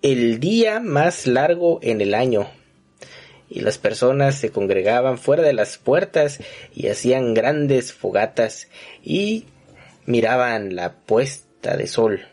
[0.02, 2.48] el día más largo en el año
[3.48, 6.40] y las personas se congregaban fuera de las puertas
[6.74, 8.68] y hacían grandes fogatas
[9.02, 9.44] y
[10.06, 12.31] miraban la puesta de sol.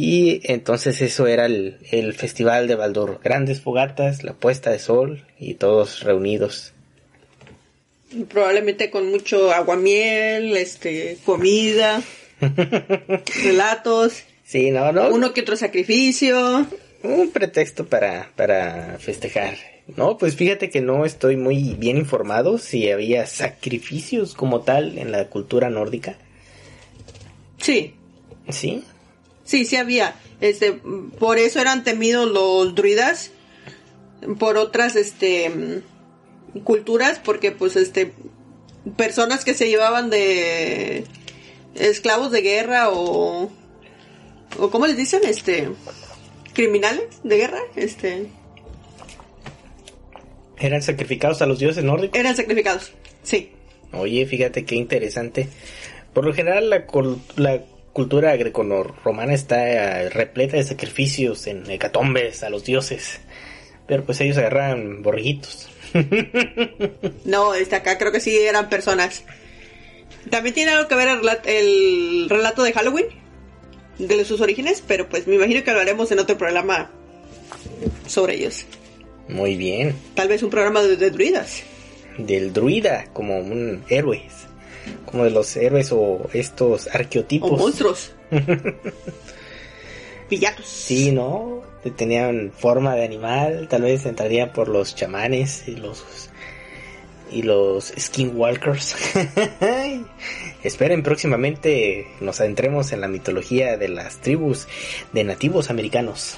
[0.00, 3.18] Y entonces eso era el, el, festival de Baldur.
[3.24, 6.72] Grandes fogatas, la puesta de sol y todos reunidos.
[8.28, 12.00] Probablemente con mucho aguamiel, este, comida,
[13.42, 14.22] relatos.
[14.44, 15.08] Sí, no, no.
[15.08, 16.64] Uno que otro sacrificio.
[17.02, 19.56] Un pretexto para, para festejar.
[19.96, 25.10] No, pues fíjate que no estoy muy bien informado si había sacrificios como tal en
[25.10, 26.16] la cultura nórdica.
[27.56, 27.96] Sí.
[28.48, 28.84] ¿Sí?
[29.48, 30.14] Sí, sí había.
[30.42, 33.30] Este, por eso eran temidos los druidas
[34.38, 35.80] por otras este
[36.64, 38.12] culturas porque pues este
[38.98, 41.04] personas que se llevaban de
[41.76, 43.50] esclavos de guerra o
[44.58, 45.70] o cómo les dicen, este
[46.52, 48.26] criminales de guerra, este
[50.58, 52.20] eran sacrificados a los dioses nórdicos.
[52.20, 52.92] Eran sacrificados.
[53.22, 53.52] Sí.
[53.92, 55.48] Oye, fíjate qué interesante.
[56.12, 56.84] Por lo general la,
[57.36, 57.64] la
[57.98, 63.18] cultura greco-romana está repleta de sacrificios en hecatombes a los dioses.
[63.88, 65.68] Pero pues ellos agarran borriguitos.
[67.24, 69.24] no, este acá creo que sí eran personas.
[70.30, 73.06] También tiene algo que ver el relato, el relato de Halloween,
[73.98, 76.92] de sus orígenes, pero pues me imagino que lo haremos en otro programa
[78.06, 78.64] sobre ellos.
[79.26, 79.96] Muy bien.
[80.14, 81.64] Tal vez un programa de, de druidas.
[82.16, 84.22] Del druida, como un héroe
[85.06, 87.50] como de los héroes o estos arqueotipos.
[87.50, 88.12] O monstruos.
[90.30, 90.66] Villanos.
[90.66, 91.62] Sí, ¿no?
[91.96, 96.28] Tenían forma de animal, tal vez entrarían por los chamanes y los
[97.30, 98.96] y los skinwalkers.
[100.62, 104.66] Esperen próximamente nos adentremos en la mitología de las tribus
[105.12, 106.36] de nativos americanos.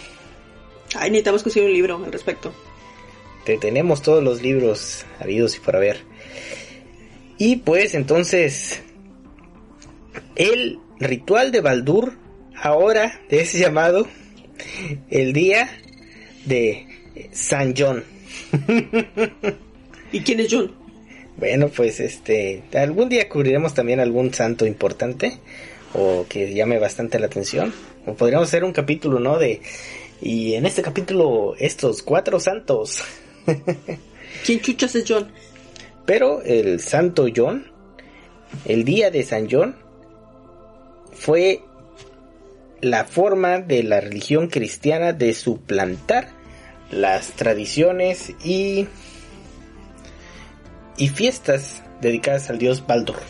[0.94, 2.52] Ay, necesitamos conseguir un libro al respecto.
[3.44, 6.09] Te tenemos todos los libros habidos y por haber.
[7.40, 8.82] Y pues entonces
[10.36, 12.18] el ritual de Baldur
[12.54, 14.06] ahora es llamado
[15.08, 15.70] el día
[16.44, 16.86] de
[17.32, 18.04] San John.
[20.12, 20.74] ¿Y quién es John?
[21.38, 25.38] Bueno, pues este, algún día cubriremos también algún santo importante
[25.94, 27.72] o que llame bastante la atención.
[28.04, 29.38] O podríamos hacer un capítulo, ¿no?
[29.38, 29.62] De
[30.20, 33.02] y en este capítulo estos cuatro santos.
[34.44, 35.32] ¿Quién chuchas es John?
[36.10, 37.70] Pero el santo John,
[38.64, 39.76] el día de San John,
[41.12, 41.62] fue
[42.80, 46.30] la forma de la religión cristiana de suplantar
[46.90, 48.88] las tradiciones y,
[50.96, 53.20] y fiestas dedicadas al dios Baldur.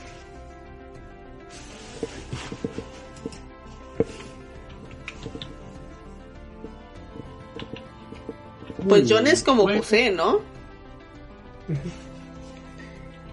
[8.89, 10.41] Pues John es como José, ¿no?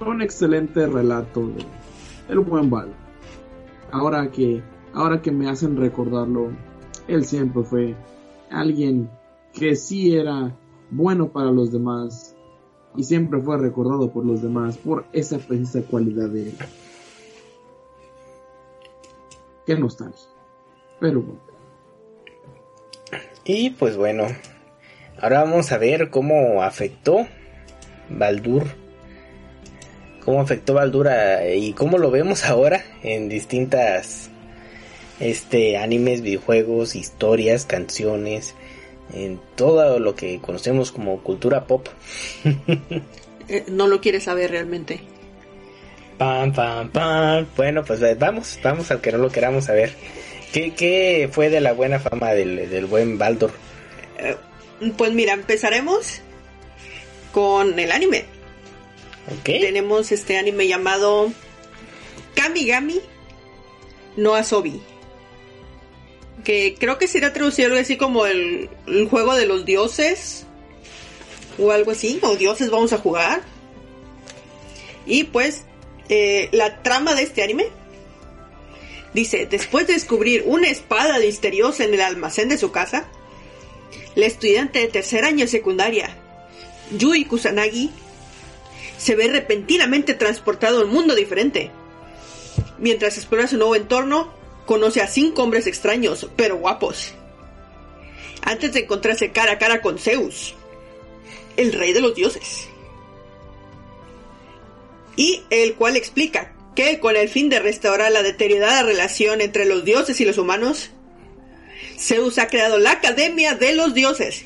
[0.06, 1.66] Un excelente relato de
[2.30, 2.96] El Buen Baldur.
[3.92, 4.62] Ahora que
[4.94, 6.52] ahora que me hacen recordarlo,
[7.08, 7.96] él siempre fue
[8.50, 9.10] alguien
[9.54, 10.56] que sí era
[10.90, 12.36] bueno para los demás
[12.96, 16.58] y siempre fue recordado por los demás por esa precisa cualidad de él.
[19.66, 20.28] Qué nostalgia.
[21.00, 21.42] Pero bueno.
[23.44, 24.24] Y pues bueno,
[25.22, 27.28] ahora vamos a ver cómo afectó
[28.10, 28.64] Baldur.
[30.28, 34.30] Cómo afectó Baldur a- y cómo lo vemos ahora en distintas
[35.22, 38.54] este animes, videojuegos, historias, canciones,
[39.14, 41.88] en todo lo que conocemos como cultura pop.
[43.50, 45.00] Eh, no lo quiere saber realmente.
[46.18, 47.48] Pam, pam, pam.
[47.56, 49.94] Bueno, pues eh, vamos, vamos al que no lo queramos saber.
[50.52, 53.52] ¿Qué, qué fue de la buena fama del, del buen Baldur?
[54.98, 56.20] Pues mira, empezaremos
[57.32, 58.26] con el anime.
[59.44, 61.32] Tenemos este anime llamado
[62.36, 63.02] Kamigami
[64.16, 64.82] no Asobi.
[66.44, 70.46] Que creo que sería traducido algo así como el, el juego de los dioses.
[71.58, 72.20] O algo así.
[72.22, 73.42] O dioses vamos a jugar.
[75.06, 75.64] Y pues
[76.10, 77.68] eh, la trama de este anime
[79.14, 83.10] dice, después de descubrir una espada misteriosa en el almacén de su casa,
[84.16, 86.16] la estudiante de tercer año de secundaria,
[86.92, 87.92] Yui Kusanagi,
[88.98, 91.72] se ve repentinamente transportado a un mundo diferente.
[92.80, 94.34] Mientras explora su nuevo entorno,
[94.66, 97.14] conoce a cinco hombres extraños, pero guapos.
[98.42, 100.56] Antes de encontrarse cara a cara con Zeus,
[101.56, 102.68] el rey de los dioses.
[105.16, 109.84] Y el cual explica que con el fin de restaurar la deteriorada relación entre los
[109.84, 110.92] dioses y los humanos,
[111.98, 114.46] Zeus ha creado la Academia de los Dioses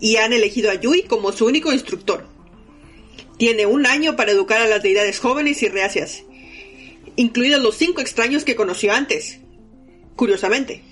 [0.00, 2.24] y han elegido a Yui como su único instructor.
[3.38, 6.24] Tiene un año para educar a las deidades jóvenes y reacias,
[7.16, 9.38] incluidos los cinco extraños que conoció antes,
[10.16, 10.82] curiosamente,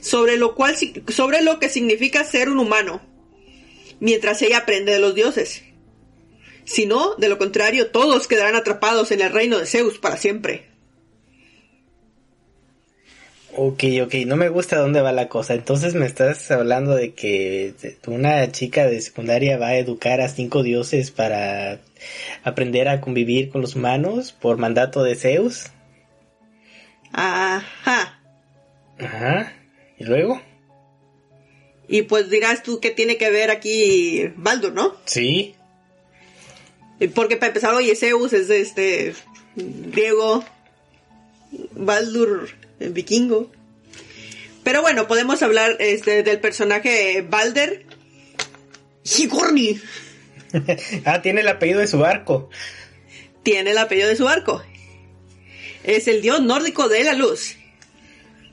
[0.00, 0.76] sobre lo, cual,
[1.08, 3.02] sobre lo que significa ser un humano,
[4.00, 5.64] mientras ella aprende de los dioses.
[6.64, 10.71] Si no, de lo contrario, todos quedarán atrapados en el reino de Zeus para siempre.
[13.54, 15.52] Ok, ok, no me gusta dónde va la cosa.
[15.52, 17.74] Entonces me estás hablando de que
[18.06, 21.78] una chica de secundaria va a educar a cinco dioses para
[22.44, 25.66] aprender a convivir con los humanos por mandato de Zeus.
[27.12, 28.20] Ajá.
[28.98, 29.52] Ajá.
[29.98, 30.40] ¿Y luego?
[31.88, 34.96] Y pues dirás tú que tiene que ver aquí Baldur, ¿no?
[35.04, 35.54] Sí.
[37.14, 39.12] Porque para empezar, oye, Zeus es este
[39.56, 40.42] griego,
[41.72, 43.50] Baldur el vikingo.
[44.62, 47.84] Pero bueno, podemos hablar este, del personaje Balder
[49.02, 49.80] Sigurni.
[51.04, 52.48] ah, tiene el apellido de su barco.
[53.42, 54.62] Tiene el apellido de su barco.
[55.82, 57.56] Es el dios nórdico de la luz.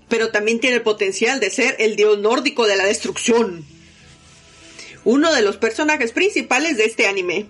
[0.08, 3.64] Pero también tiene el potencial de ser el dios nórdico de la destrucción.
[5.04, 7.46] Uno de los personajes principales de este anime.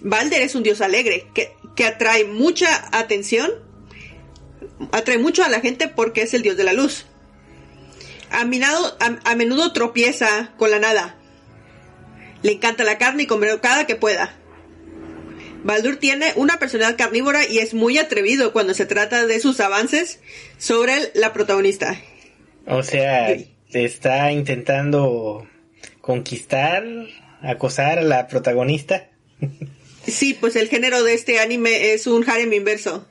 [0.00, 3.52] Balder es un dios alegre que, que atrae mucha atención
[4.92, 7.06] atrae mucho a la gente porque es el dios de la luz.
[8.30, 11.16] A, minado, a, a, menudo tropieza con la nada.
[12.42, 14.34] Le encanta la carne y comer cada que pueda.
[15.64, 20.18] Baldur tiene una personalidad carnívora y es muy atrevido cuando se trata de sus avances
[20.58, 22.00] sobre la protagonista.
[22.66, 23.36] O sea,
[23.72, 25.46] está intentando
[26.00, 26.84] conquistar,
[27.42, 29.08] acosar a la protagonista.
[30.04, 33.06] Sí, pues el género de este anime es un harem inverso.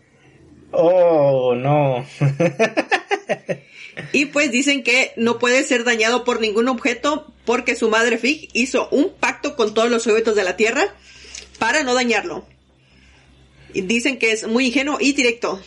[0.72, 2.06] Oh, no.
[4.14, 8.50] y pues dicen que no puede ser dañado por ningún objeto porque su madre Fig
[8.54, 10.96] hizo un pacto con todos los objetos de la Tierra
[11.60, 12.46] para no dañarlo.
[13.74, 15.62] Y dicen que es muy ingenuo y directo.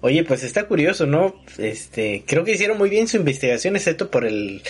[0.00, 1.42] Oye, pues está curioso, ¿no?
[1.58, 4.62] Este, creo que hicieron muy bien su investigación, excepto por el,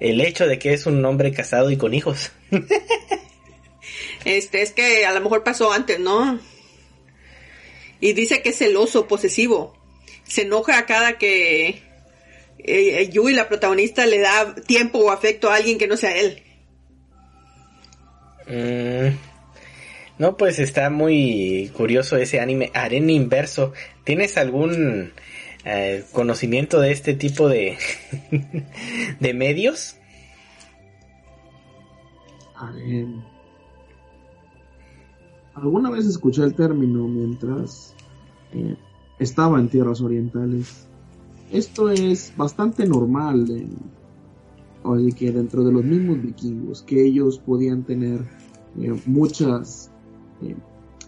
[0.00, 2.32] el hecho de que es un hombre casado y con hijos.
[4.24, 6.40] este, es que a lo mejor pasó antes, ¿no?
[8.00, 9.74] Y dice que es celoso, posesivo.
[10.24, 11.82] Se enoja a cada que
[12.58, 16.42] eh, Yui, la protagonista, le da tiempo o afecto a alguien que no sea él.
[18.46, 19.16] Mm,
[20.18, 23.72] no, pues está muy curioso ese anime Arena Inverso.
[24.04, 25.12] ¿Tienes algún
[25.64, 27.76] eh, conocimiento de este tipo de,
[29.20, 29.96] de medios?
[32.54, 33.06] A ver.
[35.54, 37.94] Alguna vez escuché el término mientras
[38.52, 38.76] eh,
[39.18, 40.88] estaba en tierras orientales.
[41.52, 43.70] Esto es bastante normal en,
[44.82, 48.20] oye, que dentro de los mismos vikingos, que ellos podían tener
[48.80, 49.92] eh, muchas
[50.42, 50.56] eh,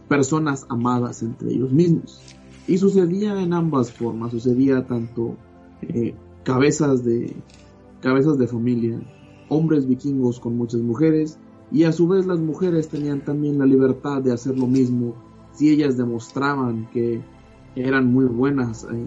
[0.09, 2.21] personas amadas entre ellos mismos.
[2.69, 5.37] Y sucedía en ambas formas, sucedía tanto
[6.43, 7.37] cabezas de
[8.01, 9.01] cabezas de familia,
[9.49, 11.39] hombres vikingos con muchas mujeres,
[11.73, 15.17] y a su vez las mujeres tenían también la libertad de hacer lo mismo
[15.55, 17.21] si ellas demostraban que
[17.75, 19.07] eran muy buenas eh,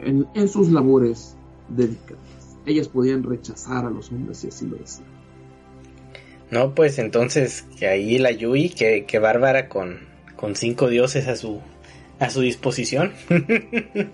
[0.00, 1.36] en, en, sus labores
[1.68, 2.56] dedicadas.
[2.66, 5.06] Ellas podían rechazar a los hombres si así lo decían.
[6.50, 10.00] No, pues entonces que ahí la Yui, que, que bárbara con,
[10.36, 11.60] con cinco dioses a su
[12.18, 13.12] a su disposición.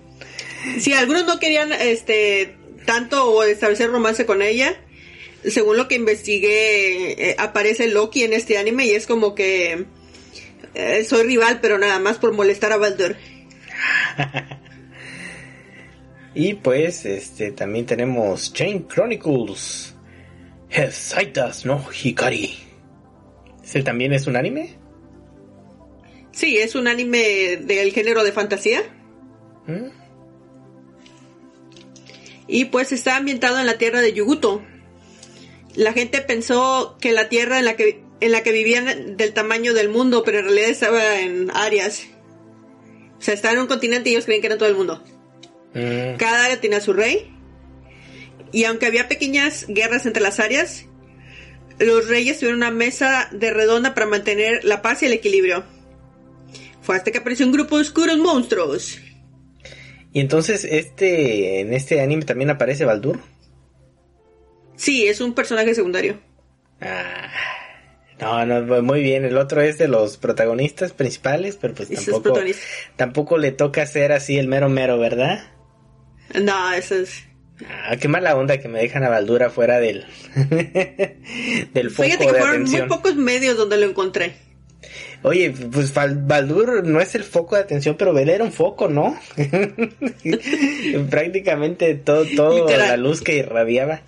[0.79, 4.75] si algunos no querían este tanto o establecer romance con ella,
[5.43, 9.85] según lo que investigué, eh, aparece Loki en este anime y es como que
[10.73, 13.15] eh, soy rival, pero nada más por molestar a Baldur.
[16.35, 19.95] y pues, este, también tenemos Chain Chronicles.
[20.91, 22.55] Saitas no Hikari.
[23.63, 24.77] ¿Ese también es un anime?
[26.31, 28.81] Sí, es un anime del género de fantasía.
[29.67, 29.89] ¿Mm?
[32.47, 34.63] Y pues está ambientado en la tierra de Yuguto.
[35.79, 39.73] La gente pensó que la tierra en la que, en la que vivían del tamaño
[39.73, 42.05] del mundo, pero en realidad estaba en áreas.
[43.17, 45.01] O sea, estaba en un continente y ellos creen que era todo el mundo.
[45.73, 46.17] Mm.
[46.17, 47.33] Cada área tenía su rey.
[48.51, 50.83] Y aunque había pequeñas guerras entre las áreas,
[51.79, 55.63] los reyes tuvieron una mesa de redonda para mantener la paz y el equilibrio.
[56.81, 58.99] Fue hasta que apareció un grupo de oscuros monstruos.
[60.11, 63.21] Y entonces, este, en este anime también aparece Baldur.
[64.79, 66.17] Sí, es un personaje secundario.
[66.79, 67.27] Ah,
[68.21, 69.25] no, no, muy bien.
[69.25, 72.39] El otro es de los protagonistas principales, pero pues tampoco,
[72.95, 75.49] tampoco le toca ser así el mero mero, ¿verdad?
[76.33, 77.23] No, eso es.
[77.67, 80.05] Ah, qué mala onda que me dejan a Baldura fuera del,
[81.73, 84.33] del foco Fíjate que fueron muy pocos medios donde lo encontré.
[85.23, 89.19] Oye, pues Baldur no es el foco de atención, pero él era un foco, ¿no?
[91.09, 94.03] Prácticamente todo, todo la luz que irradiaba.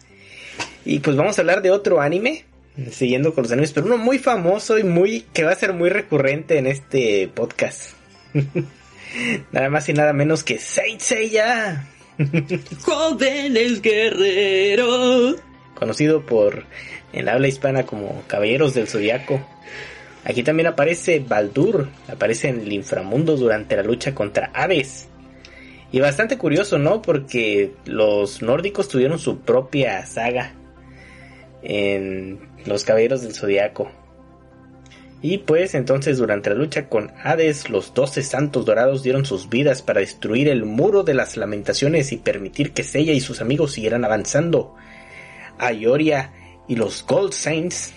[0.85, 2.45] Y pues vamos a hablar de otro anime,
[2.91, 5.89] siguiendo con los animes, pero uno muy famoso y muy que va a ser muy
[5.89, 7.91] recurrente en este podcast.
[9.51, 11.87] nada más y nada menos que Saint Seiya.
[12.81, 15.35] Jóvenes guerreros.
[15.75, 16.65] Conocido por
[17.13, 19.45] en la habla hispana como Caballeros del Zodiaco.
[20.23, 25.07] Aquí también aparece Baldur, aparece en el inframundo durante la lucha contra Hades.
[25.91, 27.01] Y bastante curioso, ¿no?
[27.01, 30.53] Porque los nórdicos tuvieron su propia saga
[31.63, 33.91] en los Caballeros del Zodiaco.
[35.21, 39.83] Y pues entonces durante la lucha con Hades, los doce santos dorados dieron sus vidas
[39.83, 44.03] para destruir el muro de las lamentaciones y permitir que Seiya y sus amigos siguieran
[44.03, 44.75] avanzando.
[45.59, 46.33] Ayoria
[46.67, 47.93] y los Gold Saints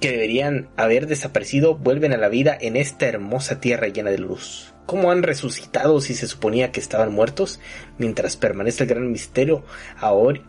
[0.00, 4.74] que deberían haber desaparecido vuelven a la vida en esta hermosa tierra llena de luz.
[4.86, 7.60] ¿Cómo han resucitado si se suponía que estaban muertos?
[7.98, 9.64] Mientras permanece el gran misterio,
[9.98, 10.40] ahora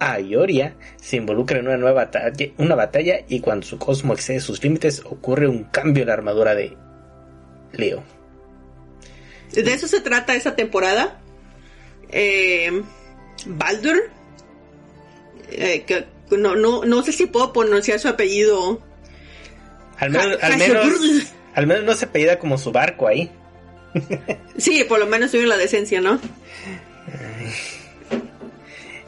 [0.00, 4.62] Ayoria se involucra en una nueva batalla, una batalla y cuando su cosmo excede sus
[4.62, 6.76] límites ocurre un cambio en la armadura de
[7.72, 8.02] Leo.
[9.52, 11.20] De eso se trata esa temporada.
[12.08, 12.82] Eh,
[13.46, 14.10] Baldur,
[15.50, 18.80] eh, que no, no, no sé si puedo pronunciar su apellido.
[19.98, 23.30] Al menos, al menos, al menos no se apellida como su barco ahí.
[24.56, 26.20] sí, por lo menos tuvo la decencia, ¿no?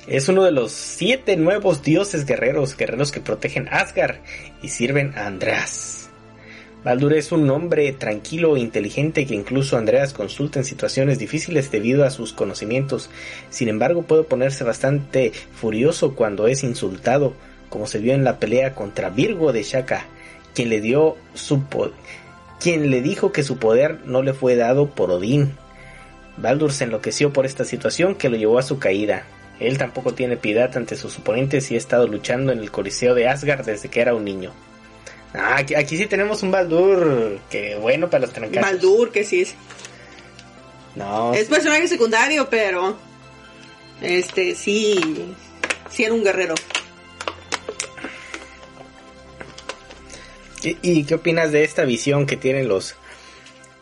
[0.06, 4.16] Es uno de los siete nuevos dioses guerreros, guerreros que protegen Asgard
[4.60, 6.10] y sirven a Andreas.
[6.82, 12.04] Baldur es un hombre tranquilo e inteligente que incluso Andreas consulta en situaciones difíciles debido
[12.04, 13.08] a sus conocimientos.
[13.50, 17.34] Sin embargo, puede ponerse bastante furioso cuando es insultado,
[17.68, 20.06] como se vio en la pelea contra Virgo de Shaka,
[20.54, 21.62] quien le dio su
[22.58, 25.52] quien le dijo que su poder no le fue dado por Odín.
[26.36, 29.24] Baldur se enloqueció por esta situación que lo llevó a su caída.
[29.62, 33.28] Él tampoco tiene piedad ante sus oponentes y ha estado luchando en el Coliseo de
[33.28, 34.52] Asgard desde que era un niño.
[35.34, 38.70] Ah, aquí, sí tenemos un Baldur que bueno para los trancazos.
[38.70, 39.54] Baldur, que sí es.
[40.94, 41.32] No.
[41.32, 42.96] Es personaje secundario, pero.
[44.02, 45.34] Este, sí.
[45.90, 46.54] Sí era un guerrero.
[50.62, 52.94] ¿Y, qué opinas de esta visión que tienen los.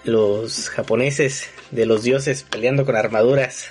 [0.04, 3.70] los japoneses de los dioses peleando con armaduras?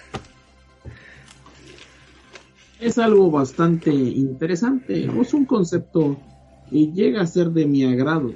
[2.79, 5.09] Es algo bastante interesante.
[5.21, 6.17] Es un concepto
[6.71, 8.31] y llega a ser de mi agrado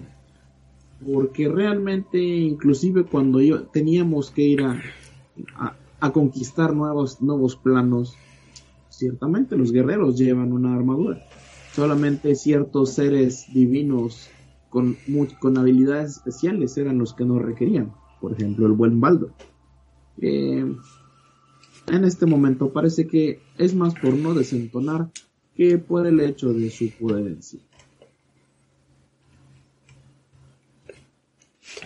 [1.06, 4.82] porque realmente inclusive cuando yo teníamos que ir a,
[6.00, 8.16] a, conquistar nuevos nuevos planos
[8.90, 11.26] ciertamente los guerreros llevan una armadura.
[11.74, 14.30] Solamente ciertos seres divinos
[14.70, 14.98] con,
[15.40, 17.94] con habilidades especiales eran los que no requerían.
[18.22, 19.32] Por ejemplo el buen Baldo.
[20.22, 20.76] Eh,
[21.88, 25.10] en este momento parece que es más por no desentonar
[25.56, 27.62] que por el hecho de su poder en sí.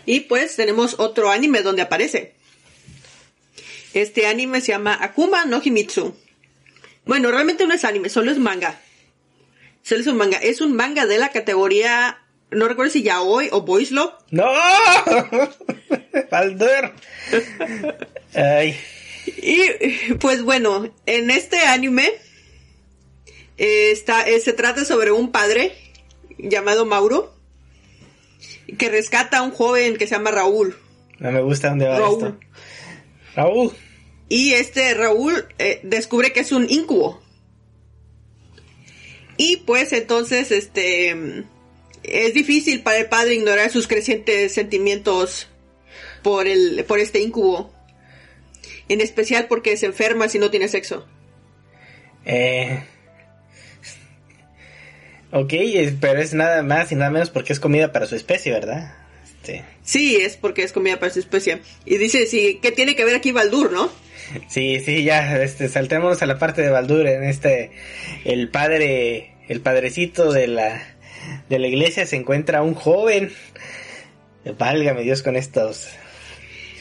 [0.06, 2.36] Y pues tenemos otro anime donde aparece.
[3.94, 6.16] Este anime se llama Akuma no Himitsu.
[7.06, 8.80] Bueno, realmente no es anime, solo es manga.
[9.82, 10.38] Solo es un manga.
[10.38, 12.20] Es un manga de la categoría,
[12.52, 14.14] no recuerdo si ya hoy o Boys Love.
[14.32, 14.46] ¡No!
[16.32, 16.94] ¡Baldur!
[18.34, 18.76] Ay.
[19.38, 22.14] Y pues bueno, en este anime
[23.58, 25.74] eh, está, eh, se trata sobre un padre
[26.38, 27.34] llamado Mauro
[28.78, 30.78] que rescata a un joven que se llama Raúl.
[31.20, 32.24] No me gusta dónde va Raúl.
[32.24, 32.40] esto.
[33.36, 33.72] Raúl.
[34.30, 37.22] Y este Raúl eh, descubre que es un incubo.
[39.38, 41.46] Y pues entonces, este,
[42.04, 45.48] es difícil para el padre ignorar sus crecientes sentimientos
[46.24, 47.72] por el, por este incubo.
[48.90, 51.06] En especial porque se enferma si no tiene sexo.
[52.26, 52.84] Eh.
[55.32, 55.54] Ok,
[56.00, 58.94] pero es nada más y nada menos porque es comida para su especie, ¿verdad?
[59.24, 61.60] Este, Sí, es porque es comida para su especie.
[61.86, 63.90] Y dice, sí, ¿qué tiene que ver aquí Baldur, no?
[64.50, 67.72] sí, sí, ya, este, saltémonos a la parte de Baldur en este,
[68.26, 70.82] el padre, el padrecito de la,
[71.50, 73.32] de la iglesia se encuentra un joven.
[74.58, 75.90] Válgame Dios con estos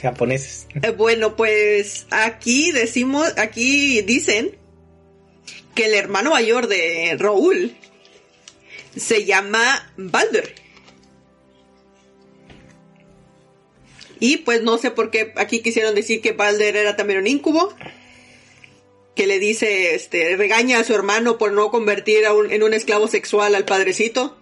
[0.06, 0.66] japoneses.
[0.82, 4.56] Eh, bueno, pues aquí decimos, aquí dicen
[5.74, 7.74] que el hermano mayor de Raúl
[8.96, 10.44] se llama Baldur.
[14.18, 17.74] Y pues no sé por qué aquí quisieron decir que Baldur era también un incubo.
[19.14, 22.74] Que le dice, este, regaña a su hermano por no convertir a un- en un
[22.74, 24.36] esclavo sexual al padrecito.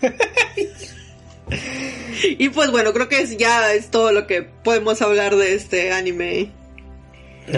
[2.38, 5.92] y pues bueno, creo que es, ya es todo lo que podemos hablar de este
[5.92, 6.50] anime.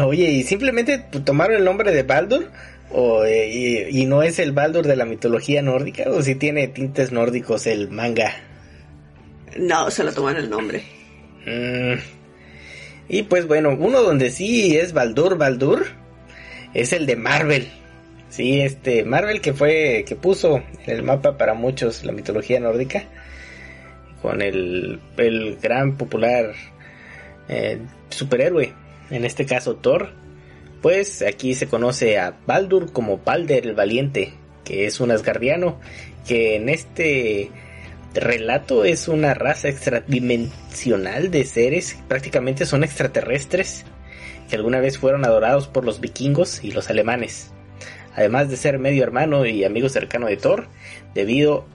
[0.03, 2.51] Oye, ¿y simplemente tomaron el nombre de Baldur?
[2.91, 6.05] ¿O, eh, y, y no es el Baldur de la mitología nórdica?
[6.11, 8.35] ¿O si tiene tintes nórdicos el manga?
[9.57, 10.83] No, se lo toman el nombre.
[11.47, 11.99] Mm.
[13.09, 15.87] Y pues bueno, uno donde sí es Baldur, Baldur,
[16.75, 17.69] es el de Marvel.
[18.29, 23.05] Sí, este Marvel que fue, que puso en el mapa para muchos la mitología nórdica,
[24.23, 26.55] con el, el gran popular
[27.49, 27.79] eh,
[28.11, 28.73] superhéroe,
[29.11, 30.11] en este caso Thor.
[30.83, 34.35] Pues aquí se conoce a Baldur como Balder el Valiente,
[34.65, 35.81] que es un asgardiano,
[36.27, 37.51] que en este
[38.15, 43.85] relato es una raza extradimensional de seres, prácticamente son extraterrestres,
[44.49, 47.53] que alguna vez fueron adorados por los vikingos y los alemanes.
[48.15, 50.69] Además de ser medio hermano y amigo cercano de Thor,
[51.15, 51.67] debido,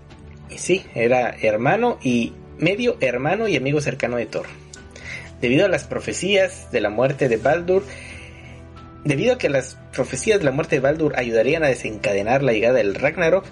[0.57, 4.45] sí, era hermano y medio hermano y amigo cercano de Thor.
[5.41, 7.83] Debido a las profecías de la muerte de Baldur,
[9.03, 12.75] debido a que las profecías de la muerte de Baldur ayudarían a desencadenar la llegada
[12.75, 13.45] del Ragnarok,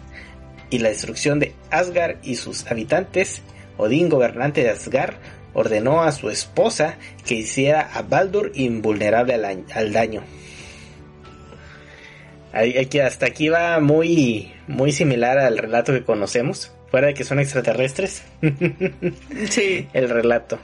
[0.69, 3.41] y la destrucción de Asgard y sus habitantes,
[3.77, 5.15] Odín, gobernante de Asgard,
[5.53, 6.95] ordenó a su esposa
[7.25, 10.23] que hiciera a Baldur invulnerable al, añ- al daño.
[12.53, 17.39] Aquí- hasta aquí va muy, muy similar al relato que conocemos, fuera de que son
[17.39, 18.23] extraterrestres,
[19.49, 19.87] Sí.
[19.93, 20.59] el relato.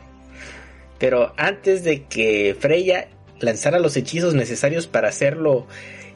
[1.00, 3.08] Pero antes de que Freya
[3.40, 5.68] lanzara los hechizos necesarios para hacerlo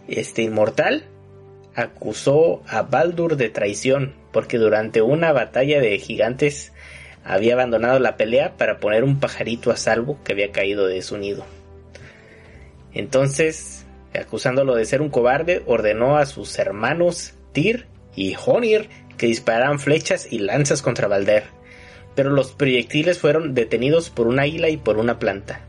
[0.08, 1.06] este inmortal,
[1.76, 6.74] acusó a Baldur de traición porque durante una batalla de gigantes
[7.24, 11.18] había abandonado la pelea para poner un pajarito a salvo que había caído de su
[11.18, 11.46] nido.
[12.94, 13.86] Entonces,
[14.20, 17.86] acusándolo de ser un cobarde, ordenó a sus hermanos Tyr
[18.16, 18.90] y Honir
[19.22, 21.44] que dispararan flechas y lanzas contra Balder,
[22.16, 25.62] pero los proyectiles fueron detenidos por un águila y por una planta.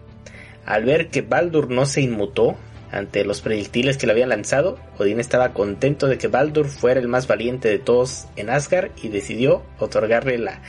[0.65, 2.57] Al ver que Baldur no se inmutó
[2.91, 7.09] ante los proyectiles que le habían lanzado, Odín estaba contento de que Baldur fuera el
[7.09, 10.63] más valiente de todos en Asgard y decidió otorgarle la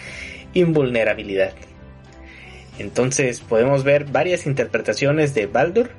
[0.53, 1.53] invulnerabilidad.
[2.79, 5.91] Entonces podemos ver varias interpretaciones de Baldur,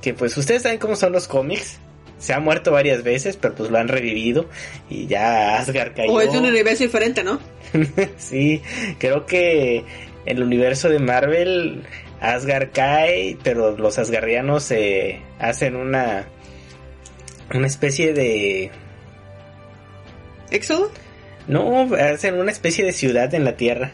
[0.00, 1.78] que pues ustedes saben cómo son los cómics.
[2.18, 4.48] Se ha muerto varias veces, pero pues lo han revivido
[4.88, 6.12] y ya Asgard cayó.
[6.12, 7.40] O es un universo diferente, ¿no?
[8.16, 8.62] sí,
[8.98, 9.84] creo que
[10.24, 11.82] el universo de Marvel
[12.20, 16.26] Asgard cae, pero los asgardianos eh, hacen una
[17.54, 18.70] una especie de
[20.50, 20.90] ¿Éxodo?
[21.46, 23.92] no, hacen una especie de ciudad en la Tierra.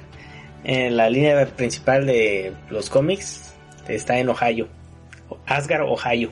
[0.65, 3.55] En la línea principal de los cómics
[3.89, 4.69] está en Ohio.
[5.47, 6.31] Asgard, Ohio.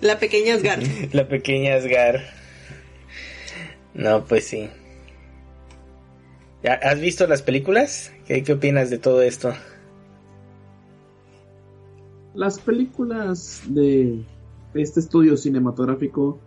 [0.00, 0.82] La pequeña Asgard.
[1.12, 2.20] La pequeña Asgard.
[3.94, 4.68] No, pues sí.
[6.62, 8.12] ¿Ya ¿Has visto las películas?
[8.26, 9.54] ¿Qué, qué opinas de todo esto?
[12.38, 14.24] las películas de
[14.72, 16.38] este estudio cinematográfico,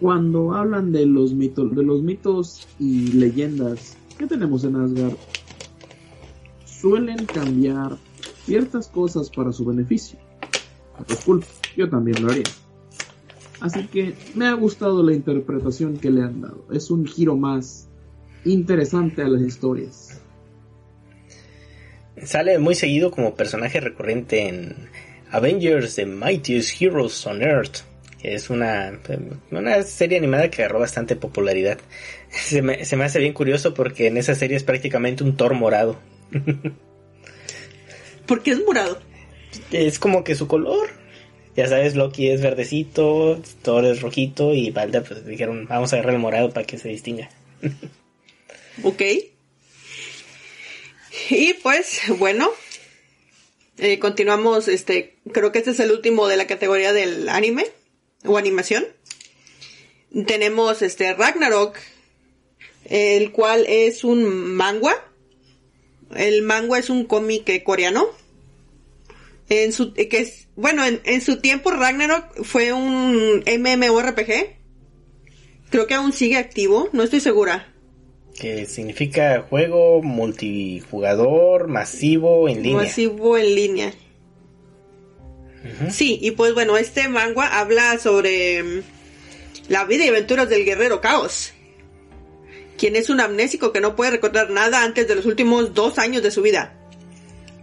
[0.00, 5.16] cuando hablan de los mitos, de los mitos y leyendas que tenemos en Asgard,
[6.64, 7.96] suelen cambiar
[8.44, 10.16] ciertas cosas para su beneficio.
[11.08, 11.46] Disculpe,
[11.76, 12.44] yo también lo haría.
[13.60, 16.66] Así que me ha gustado la interpretación que le han dado.
[16.70, 17.88] Es un giro más
[18.44, 20.20] interesante a las historias.
[22.22, 24.88] Sale muy seguido como personaje recurrente en
[25.30, 27.78] Avengers The Mightiest Heroes on Earth,
[28.20, 28.98] que es una,
[29.50, 31.78] una serie animada que agarró bastante popularidad.
[32.30, 35.54] Se me, se me hace bien curioso porque en esa serie es prácticamente un Thor
[35.54, 35.96] morado.
[38.26, 38.98] ¿Por qué es morado?
[39.70, 40.88] Es como que su color.
[41.56, 46.14] Ya sabes, Loki es verdecito, Thor es rojito y Balder pues dijeron, vamos a agarrar
[46.14, 47.30] el morado para que se distinga.
[48.82, 49.02] ok.
[51.30, 52.50] Y pues, bueno,
[53.78, 57.66] eh, continuamos, este, creo que este es el último de la categoría del anime
[58.24, 58.86] o animación.
[60.26, 61.78] Tenemos este Ragnarok,
[62.84, 64.94] el cual es un manga.
[66.14, 68.08] El manga es un cómic coreano.
[69.48, 74.56] En su, que es, bueno, en, en su tiempo Ragnarok fue un MMORPG.
[75.70, 77.72] Creo que aún sigue activo, no estoy segura.
[78.38, 82.82] Que significa juego multijugador masivo en línea.
[82.82, 83.94] Masivo en línea.
[85.90, 88.82] Sí, y pues bueno, este manga habla sobre mm,
[89.68, 91.52] la vida y aventuras del guerrero Caos,
[92.78, 96.22] quien es un amnésico que no puede recordar nada antes de los últimos dos años
[96.22, 96.78] de su vida.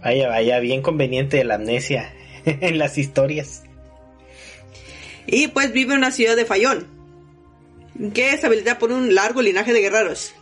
[0.04, 2.12] Vaya, vaya, bien conveniente la amnesia
[2.44, 3.62] en las historias.
[5.26, 6.86] Y pues vive en una ciudad de Fayón,
[8.12, 10.34] que es habilitada por un largo linaje de guerreros.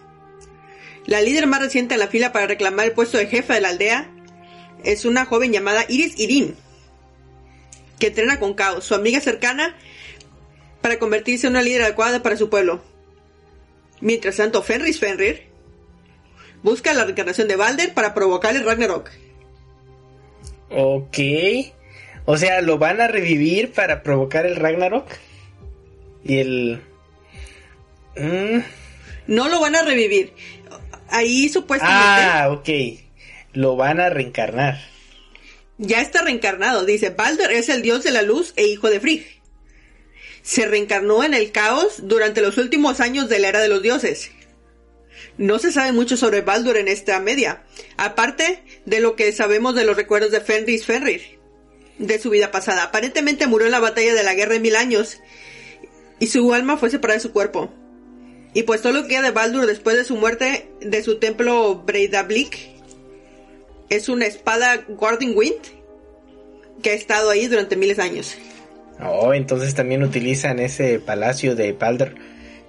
[1.06, 3.68] La líder más reciente en la fila para reclamar el puesto de jefa de la
[3.68, 4.10] aldea
[4.82, 6.56] es una joven llamada Iris Irin,
[8.00, 9.76] que entrena con Caos, su amiga cercana,
[10.80, 12.82] para convertirse en una líder adecuada para su pueblo.
[14.00, 15.44] Mientras tanto, Fenris Fenrir
[16.64, 19.21] busca la reencarnación de Balder para provocar el Ragnarok.
[20.74, 21.18] Ok.
[22.24, 25.06] O sea, ¿lo van a revivir para provocar el Ragnarok?
[26.24, 26.82] Y el...
[28.16, 28.60] Mm.
[29.26, 30.32] No lo van a revivir.
[31.08, 32.04] Ahí supuestamente...
[32.04, 32.68] Ah, ok.
[33.52, 34.80] Lo van a reencarnar.
[35.78, 36.84] Ya está reencarnado.
[36.84, 39.26] Dice, Balder es el dios de la luz e hijo de Frigg.
[40.42, 44.30] Se reencarnó en el caos durante los últimos años de la era de los dioses.
[45.38, 47.62] No se sabe mucho sobre Baldur en esta media,
[47.96, 51.38] aparte de lo que sabemos de los recuerdos de Fenris Fenrir,
[51.98, 52.84] de su vida pasada.
[52.84, 55.20] Aparentemente murió en la batalla de la guerra de mil años,
[56.18, 57.72] y su alma fue separada de su cuerpo.
[58.54, 61.82] Y pues todo lo que queda de Baldur después de su muerte de su templo
[61.86, 62.58] Breidablik
[63.88, 65.62] es una espada Guarding Wind
[66.82, 68.36] que ha estado ahí durante miles de años.
[69.00, 72.14] Oh, entonces también utilizan ese palacio de Baldur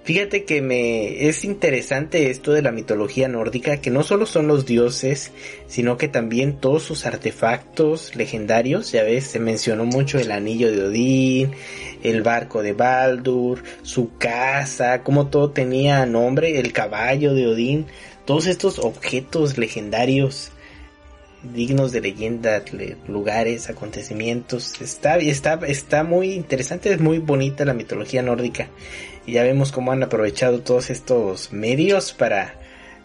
[0.04, 4.66] Fíjate que me es interesante esto de la mitología nórdica, que no solo son los
[4.66, 5.32] dioses,
[5.66, 10.84] sino que también todos sus artefactos legendarios, ya ves, se mencionó mucho el anillo de
[10.84, 11.52] Odín,
[12.02, 17.86] el barco de Baldur, su casa, como todo tenía nombre, el caballo de Odín,
[18.26, 20.50] todos estos objetos legendarios
[21.54, 22.62] dignos de leyenda,
[23.06, 24.80] lugares, acontecimientos.
[24.80, 28.68] Está, está, está muy interesante, es muy bonita la mitología nórdica.
[29.26, 32.54] Y ya vemos cómo han aprovechado todos estos medios para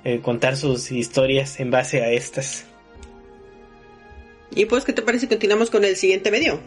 [0.04, 2.66] eh, contar sus historias en base a estas.
[4.56, 5.28] Y pues, ¿qué te parece?
[5.28, 6.60] Continuamos con el siguiente medio.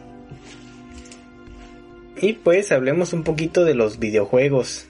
[2.20, 4.86] Y pues hablemos un poquito de los videojuegos.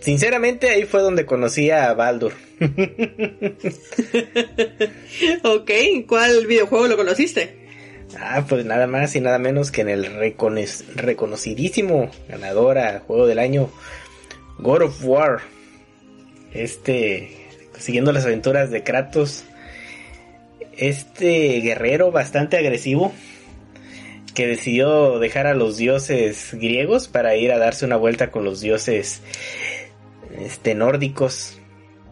[0.00, 2.32] Sinceramente ahí fue donde conocí a Baldur.
[5.44, 5.70] ok,
[6.06, 7.57] ¿cuál videojuego lo conociste?
[8.18, 10.06] Ah, pues nada más y nada menos que en el
[10.94, 13.70] reconocidísimo ganador a juego del año
[14.58, 15.40] God of War.
[16.52, 17.36] Este,
[17.78, 19.44] siguiendo las aventuras de Kratos.
[20.76, 23.12] Este guerrero bastante agresivo
[24.34, 28.60] que decidió dejar a los dioses griegos para ir a darse una vuelta con los
[28.60, 29.20] dioses
[30.38, 31.58] este nórdicos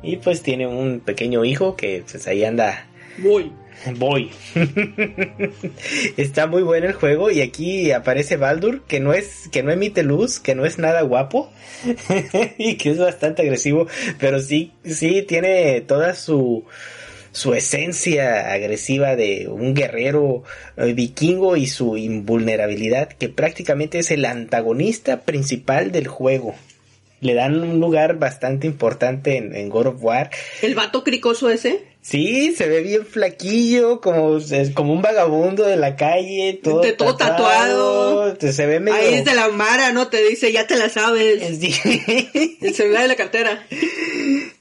[0.02, 3.52] y pues tiene un pequeño hijo que pues ahí anda voy
[3.96, 4.30] voy
[6.16, 10.02] está muy bueno el juego y aquí aparece Baldur que no es que no emite
[10.02, 11.50] luz que no es nada guapo
[12.58, 13.86] y que es bastante agresivo
[14.18, 16.64] pero sí sí tiene toda su
[17.36, 20.42] su esencia agresiva de un guerrero
[20.78, 26.54] eh, vikingo y su invulnerabilidad, que prácticamente es el antagonista principal del juego.
[27.20, 30.30] Le dan un lugar bastante importante en, en God of War.
[30.62, 31.84] ¿El vato cricoso ese?
[32.06, 36.92] Sí, se ve bien flaquillo, como, es como un vagabundo de la calle, todo, De
[36.92, 38.36] todo tatuado.
[38.38, 38.96] Se ve medio...
[38.96, 40.06] Ahí es de la Mara, ¿no?
[40.06, 41.58] Te dice, ya te la sabes.
[41.58, 41.74] Sí.
[42.60, 43.66] El celular de la cartera.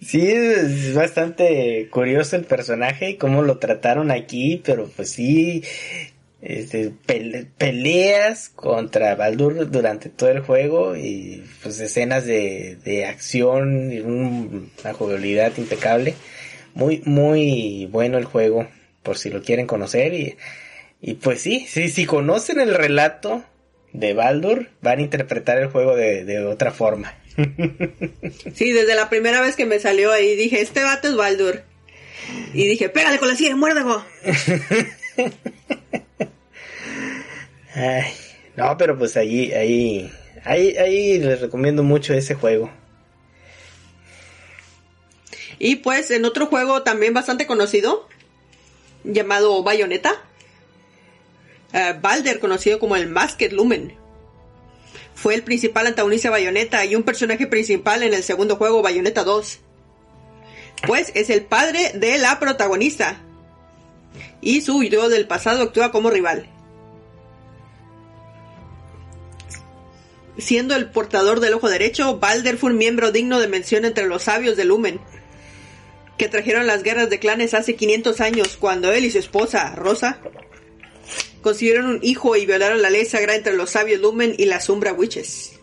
[0.04, 5.64] Sí, es bastante curioso el personaje y cómo lo trataron aquí, pero pues sí,
[6.46, 13.92] este, pele- peleas contra Baldur durante todo el juego y pues escenas de, de acción
[13.92, 16.14] y un- una jugabilidad impecable.
[16.74, 18.68] Muy, muy bueno el juego,
[19.04, 20.36] por si lo quieren conocer y,
[21.02, 23.44] y pues sí, sí, si conocen el relato
[23.94, 27.14] de Baldur, van a interpretar el juego de, de otra forma.
[28.54, 31.64] Sí, desde la primera vez que me salió ahí dije, este vato es Baldur.
[32.54, 34.04] Y dije, pégale con la silla, muérdego.
[37.76, 38.06] Ay,
[38.56, 42.72] no, pero pues ahí, ahí, les recomiendo mucho ese juego.
[45.60, 48.08] Y pues en otro juego también bastante conocido,
[49.04, 50.24] llamado Bayonetta,
[51.74, 53.98] eh, Balder, conocido como el Masked Lumen,
[55.14, 59.24] fue el principal antagonista de Bayonetta y un personaje principal en el segundo juego, Bayonetta
[59.24, 59.60] 2.
[60.88, 63.22] Pues es el padre de la protagonista.
[64.42, 66.50] Y su yo del pasado actúa como rival.
[70.38, 74.24] Siendo el portador del ojo derecho, Balder fue un miembro digno de mención entre los
[74.24, 75.00] sabios de Lumen,
[76.18, 80.20] que trajeron las guerras de clanes hace 500 años, cuando él y su esposa, Rosa,
[81.42, 84.94] consiguieron un hijo y violaron la ley sagrada entre los sabios Lumen y las Umbra
[84.94, 85.60] Witches.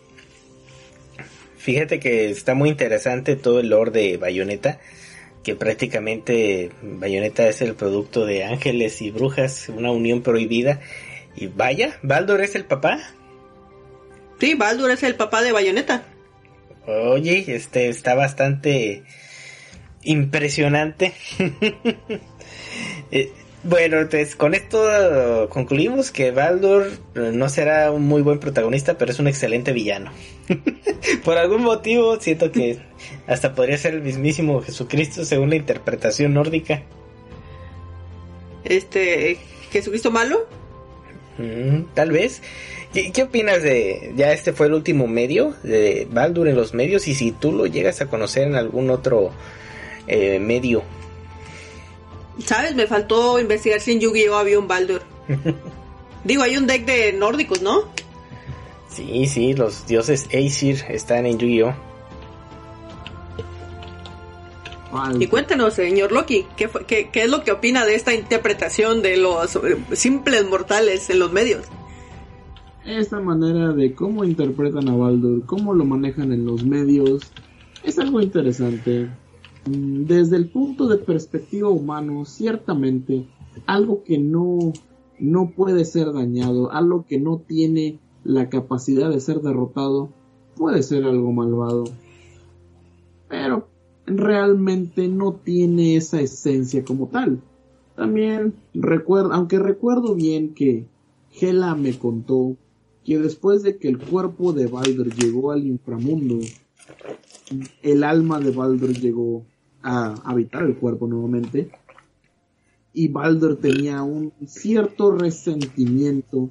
[1.58, 4.80] Fíjate que está muy interesante todo el lore de Bayonetta,
[5.42, 10.80] que prácticamente Bayonetta es el producto de ángeles y brujas, una unión prohibida.
[11.36, 13.14] Y vaya, Baldur es el papá.
[14.42, 16.02] Sí, Baldur es el papá de Bayonetta.
[16.88, 19.04] Oye, este está bastante
[20.02, 21.14] impresionante.
[23.14, 23.30] Eh,
[23.62, 29.12] bueno, entonces con esto concluimos que Baldur eh, no será un muy buen protagonista, pero
[29.12, 30.10] es un excelente villano.
[31.24, 32.78] Por algún motivo siento que
[33.26, 36.82] hasta podría ser el mismísimo Jesucristo según la interpretación nórdica.
[38.64, 39.36] Este,
[39.70, 40.48] Jesucristo malo.
[41.36, 42.40] Mm, tal vez.
[42.92, 47.08] ¿Qué, qué opinas de ya este fue el último medio de Baldur en los medios
[47.08, 49.30] y si tú lo llegas a conocer en algún otro
[50.06, 50.82] eh, medio?
[52.44, 52.74] ¿Sabes?
[52.74, 55.02] Me faltó investigar si en Yu-Gi-Oh había un Baldur.
[56.24, 57.84] Digo, hay un deck de nórdicos, ¿no?
[58.90, 61.74] Sí, sí, los dioses Aesir están en Yu-Gi-Oh!
[65.18, 69.00] Y cuéntanos, señor Loki, ¿qué, fue- qué, qué es lo que opina de esta interpretación
[69.00, 71.64] de los eh, simples mortales en los medios?
[72.84, 77.22] Esta manera de cómo interpretan a Baldur, cómo lo manejan en los medios,
[77.84, 79.08] es algo interesante.
[79.66, 83.28] Mm, Desde el punto de perspectiva humano, ciertamente,
[83.66, 84.72] algo que no,
[85.20, 90.10] no puede ser dañado, algo que no tiene la capacidad de ser derrotado,
[90.56, 91.84] puede ser algo malvado.
[93.28, 93.68] Pero
[94.06, 97.40] realmente no tiene esa esencia como tal.
[97.94, 100.86] También recuerdo, aunque recuerdo bien que
[101.40, 102.56] Hela me contó
[103.04, 106.38] que después de que el cuerpo de Baldur llegó al inframundo,
[107.82, 109.44] el alma de Baldur llegó
[109.82, 111.70] a habitar el cuerpo nuevamente
[112.92, 116.50] y Baldur tenía un cierto resentimiento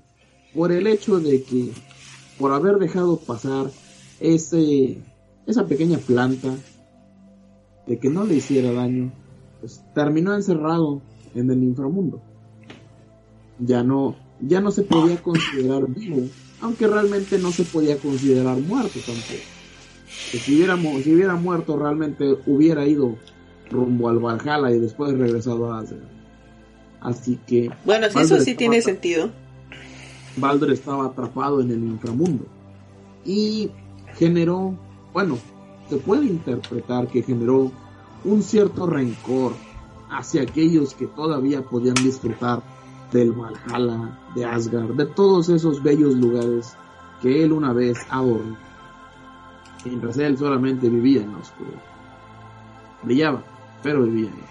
[0.53, 1.71] por el hecho de que
[2.37, 3.71] por haber dejado pasar
[4.19, 5.01] ese
[5.45, 6.53] esa pequeña planta
[7.87, 9.11] de que no le hiciera daño
[9.59, 11.01] pues terminó encerrado
[11.35, 12.21] en el inframundo.
[13.59, 16.27] Ya no ya no se podía considerar vivo
[16.61, 19.43] aunque realmente no se podía considerar muerto tampoco
[20.31, 23.18] que si hubiera, si hubiera muerto realmente hubiera ido
[23.69, 26.03] rumbo al Valhalla y después regresado a Asgard.
[27.01, 29.31] Así que Bueno, Baldur eso sí tiene sentido.
[30.38, 32.45] Baldur estaba atrapado en el inframundo
[33.26, 33.72] y
[34.15, 34.77] generó,
[35.13, 35.38] bueno,
[35.89, 37.72] se puede interpretar que generó
[38.23, 39.53] un cierto rencor
[40.09, 42.61] hacia aquellos que todavía podían disfrutar
[43.11, 46.75] del Valhalla, de Asgard, de todos esos bellos lugares
[47.21, 48.57] que él una vez adornó.
[49.85, 51.81] Mientras él solamente vivía en la oscuridad.
[53.03, 53.43] Brillaba,
[53.83, 54.45] pero vivía en la.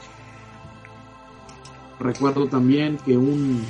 [2.01, 3.63] Recuerdo también que un,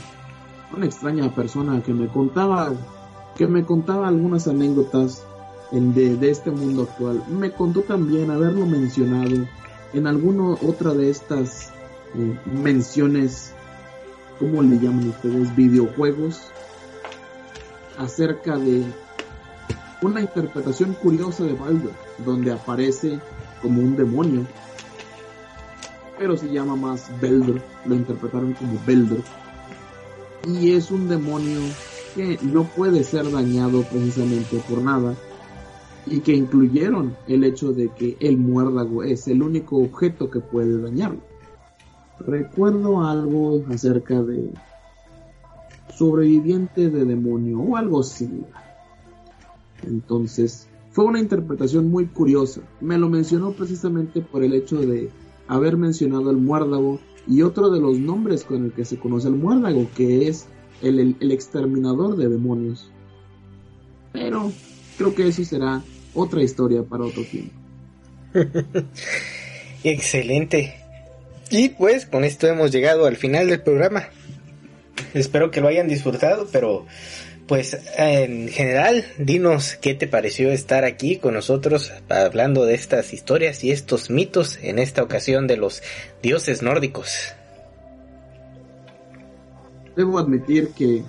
[0.74, 2.72] una extraña persona que me contaba
[3.36, 5.24] que me contaba algunas anécdotas
[5.70, 9.46] de este mundo actual me contó también haberlo mencionado
[9.92, 11.72] en alguna otra de estas
[12.14, 13.54] eh, menciones
[14.40, 15.54] ¿cómo le llaman ustedes?
[15.54, 16.40] videojuegos
[17.98, 18.82] acerca de
[20.02, 21.92] una interpretación curiosa de Baldur,
[22.24, 23.20] donde aparece
[23.60, 24.46] como un demonio,
[26.18, 29.22] pero se llama más Belder, lo interpretaron como Belder,
[30.46, 31.60] y es un demonio
[32.14, 35.14] que no puede ser dañado precisamente por nada,
[36.06, 40.80] y que incluyeron el hecho de que el muérdago es el único objeto que puede
[40.80, 41.29] dañarlo.
[42.26, 44.50] Recuerdo algo acerca de
[45.96, 48.48] sobreviviente de demonio o algo similar.
[49.86, 52.60] Entonces, fue una interpretación muy curiosa.
[52.80, 55.10] Me lo mencionó precisamente por el hecho de
[55.48, 59.34] haber mencionado el muérdago y otro de los nombres con el que se conoce el
[59.34, 60.46] muérdago, que es
[60.82, 62.90] el, el exterminador de demonios.
[64.12, 64.52] Pero
[64.98, 65.82] creo que eso será
[66.14, 67.54] otra historia para otro tiempo.
[69.84, 70.79] Excelente.
[71.50, 74.08] Y pues con esto hemos llegado al final del programa.
[75.14, 76.86] Espero que lo hayan disfrutado, pero
[77.48, 83.64] pues en general, dinos qué te pareció estar aquí con nosotros hablando de estas historias
[83.64, 85.82] y estos mitos en esta ocasión de los
[86.22, 87.32] dioses nórdicos.
[89.96, 91.02] Debo admitir que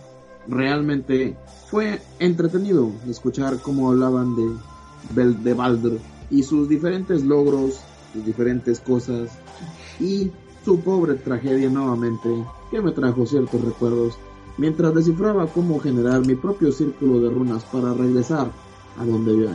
[0.47, 1.35] realmente
[1.69, 5.99] fue entretenido escuchar cómo hablaban de, de Baldur
[6.31, 7.81] y sus diferentes logros,
[8.13, 9.29] sus diferentes cosas
[9.99, 10.31] y
[10.63, 12.29] su pobre tragedia nuevamente
[12.69, 14.17] que me trajo ciertos recuerdos
[14.57, 18.51] mientras descifraba cómo generar mi propio círculo de runas para regresar
[18.97, 19.49] a donde yo.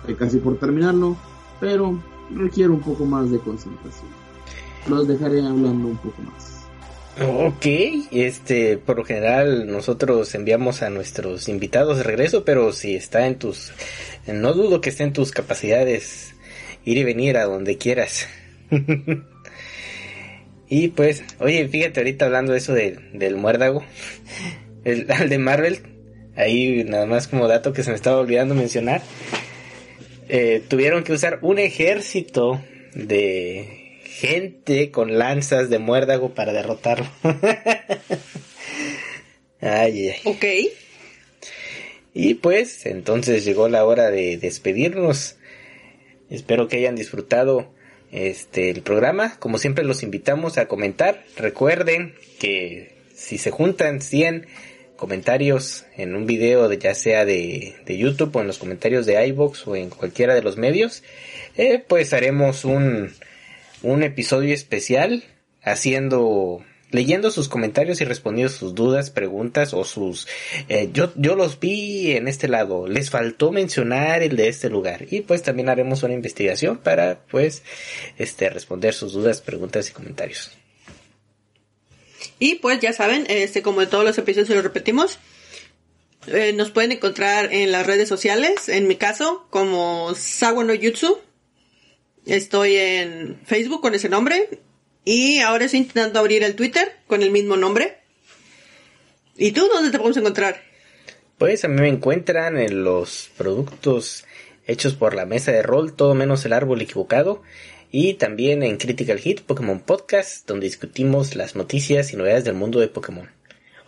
[0.00, 1.16] Estoy casi por terminarlo,
[1.60, 1.98] pero
[2.34, 4.08] requiere un poco más de concentración.
[4.88, 6.56] Los dejaré hablando un poco más.
[7.18, 7.66] Ok,
[8.10, 13.38] este, por lo general nosotros enviamos a nuestros invitados de regreso, pero si está en
[13.38, 13.72] tus,
[14.26, 16.34] no dudo que esté en tus capacidades
[16.84, 18.26] ir y venir a donde quieras.
[20.68, 23.84] y pues, oye, fíjate ahorita hablando de eso del muérdago,
[24.84, 25.78] el, de Marvel,
[26.36, 29.02] ahí nada más como dato que se me estaba olvidando mencionar,
[30.28, 32.60] eh, tuvieron que usar un ejército
[32.94, 37.06] de gente con lanzas de muérdago para derrotarlo.
[39.60, 40.20] ay, ay.
[40.24, 40.44] Ok.
[42.14, 45.36] Y pues entonces llegó la hora de despedirnos.
[46.30, 47.75] Espero que hayan disfrutado
[48.16, 49.38] este el programa.
[49.38, 51.24] Como siempre los invitamos a comentar.
[51.36, 54.46] Recuerden que si se juntan 100
[54.96, 59.24] comentarios en un video de, ya sea de, de YouTube o en los comentarios de
[59.28, 61.02] iBox o en cualquiera de los medios,
[61.56, 63.12] eh, pues haremos un
[63.82, 65.22] un episodio especial
[65.62, 70.26] haciendo leyendo sus comentarios y respondiendo sus dudas, preguntas o sus
[70.68, 75.06] eh, yo yo los vi en este lado, les faltó mencionar el de este lugar
[75.10, 77.62] y pues también haremos una investigación para pues
[78.18, 80.52] este responder sus dudas, preguntas y comentarios.
[82.38, 85.18] Y pues ya saben, este como en todos los episodios lo repetimos,
[86.26, 91.18] eh, nos pueden encontrar en las redes sociales, en mi caso como Sawa no Jutsu
[92.26, 94.58] Estoy en Facebook con ese nombre.
[95.08, 97.98] Y ahora estoy intentando abrir el Twitter con el mismo nombre.
[99.36, 100.60] ¿Y tú dónde te podemos encontrar?
[101.38, 104.24] Pues a mí me encuentran en los productos
[104.66, 107.44] hechos por la mesa de rol, todo menos el árbol equivocado.
[107.92, 112.80] Y también en Critical Hit Pokémon Podcast, donde discutimos las noticias y novedades del mundo
[112.80, 113.30] de Pokémon.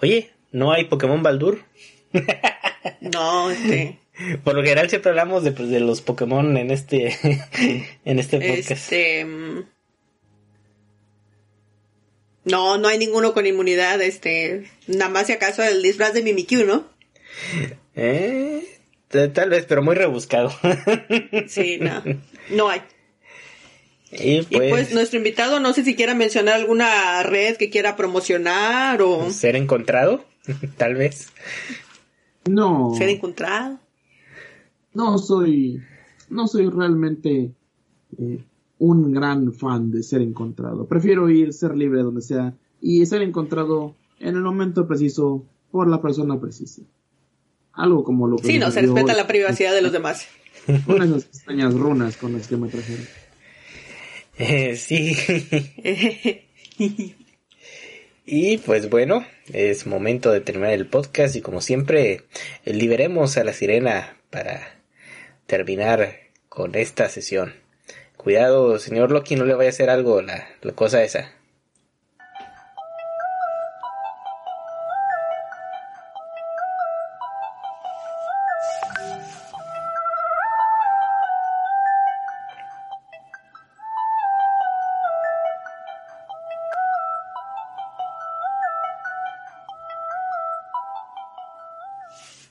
[0.01, 1.65] Oye, ¿no hay Pokémon Baldur?
[3.01, 3.99] no, este.
[4.45, 7.17] Por lo general siempre hablamos de, pues, de los Pokémon en este,
[8.05, 8.71] en este podcast.
[8.71, 9.65] Este, mm,
[12.51, 16.65] no, no hay ninguno con inmunidad, este, nada más si acaso el disfraz de Mimikyu,
[16.65, 16.87] ¿no?
[17.95, 18.65] Eh,
[19.09, 20.51] tal vez, pero muy rebuscado.
[21.49, 22.03] sí, no,
[22.51, 22.83] no hay.
[24.11, 27.95] Y pues, y pues, nuestro invitado no sé si quiera mencionar alguna red que quiera
[27.95, 29.31] promocionar o...
[29.31, 30.25] Ser encontrado,
[30.77, 31.29] tal vez.
[32.47, 32.95] No.
[32.97, 33.79] Ser encontrado
[34.99, 35.81] no soy,
[36.29, 37.53] no soy realmente
[38.19, 38.45] eh,
[38.79, 40.87] un gran fan de ser encontrado.
[40.87, 46.01] Prefiero ir, ser libre donde sea y ser encontrado en el momento preciso por la
[46.01, 46.83] persona precisa.
[47.73, 48.47] Algo como lo que...
[48.47, 50.27] Sí, no, se respeta la privacidad de los demás.
[50.87, 53.07] Unas extrañas runas con las que me trajeron.
[54.39, 55.17] Eh, sí.
[58.27, 62.23] y pues bueno, es momento de terminar el podcast y como siempre,
[62.65, 64.81] liberemos a la sirena para
[65.47, 66.15] terminar
[66.49, 67.55] con esta sesión.
[68.19, 71.38] Cuidado, señor Loki, no le vaya a hacer algo la, la cosa esa.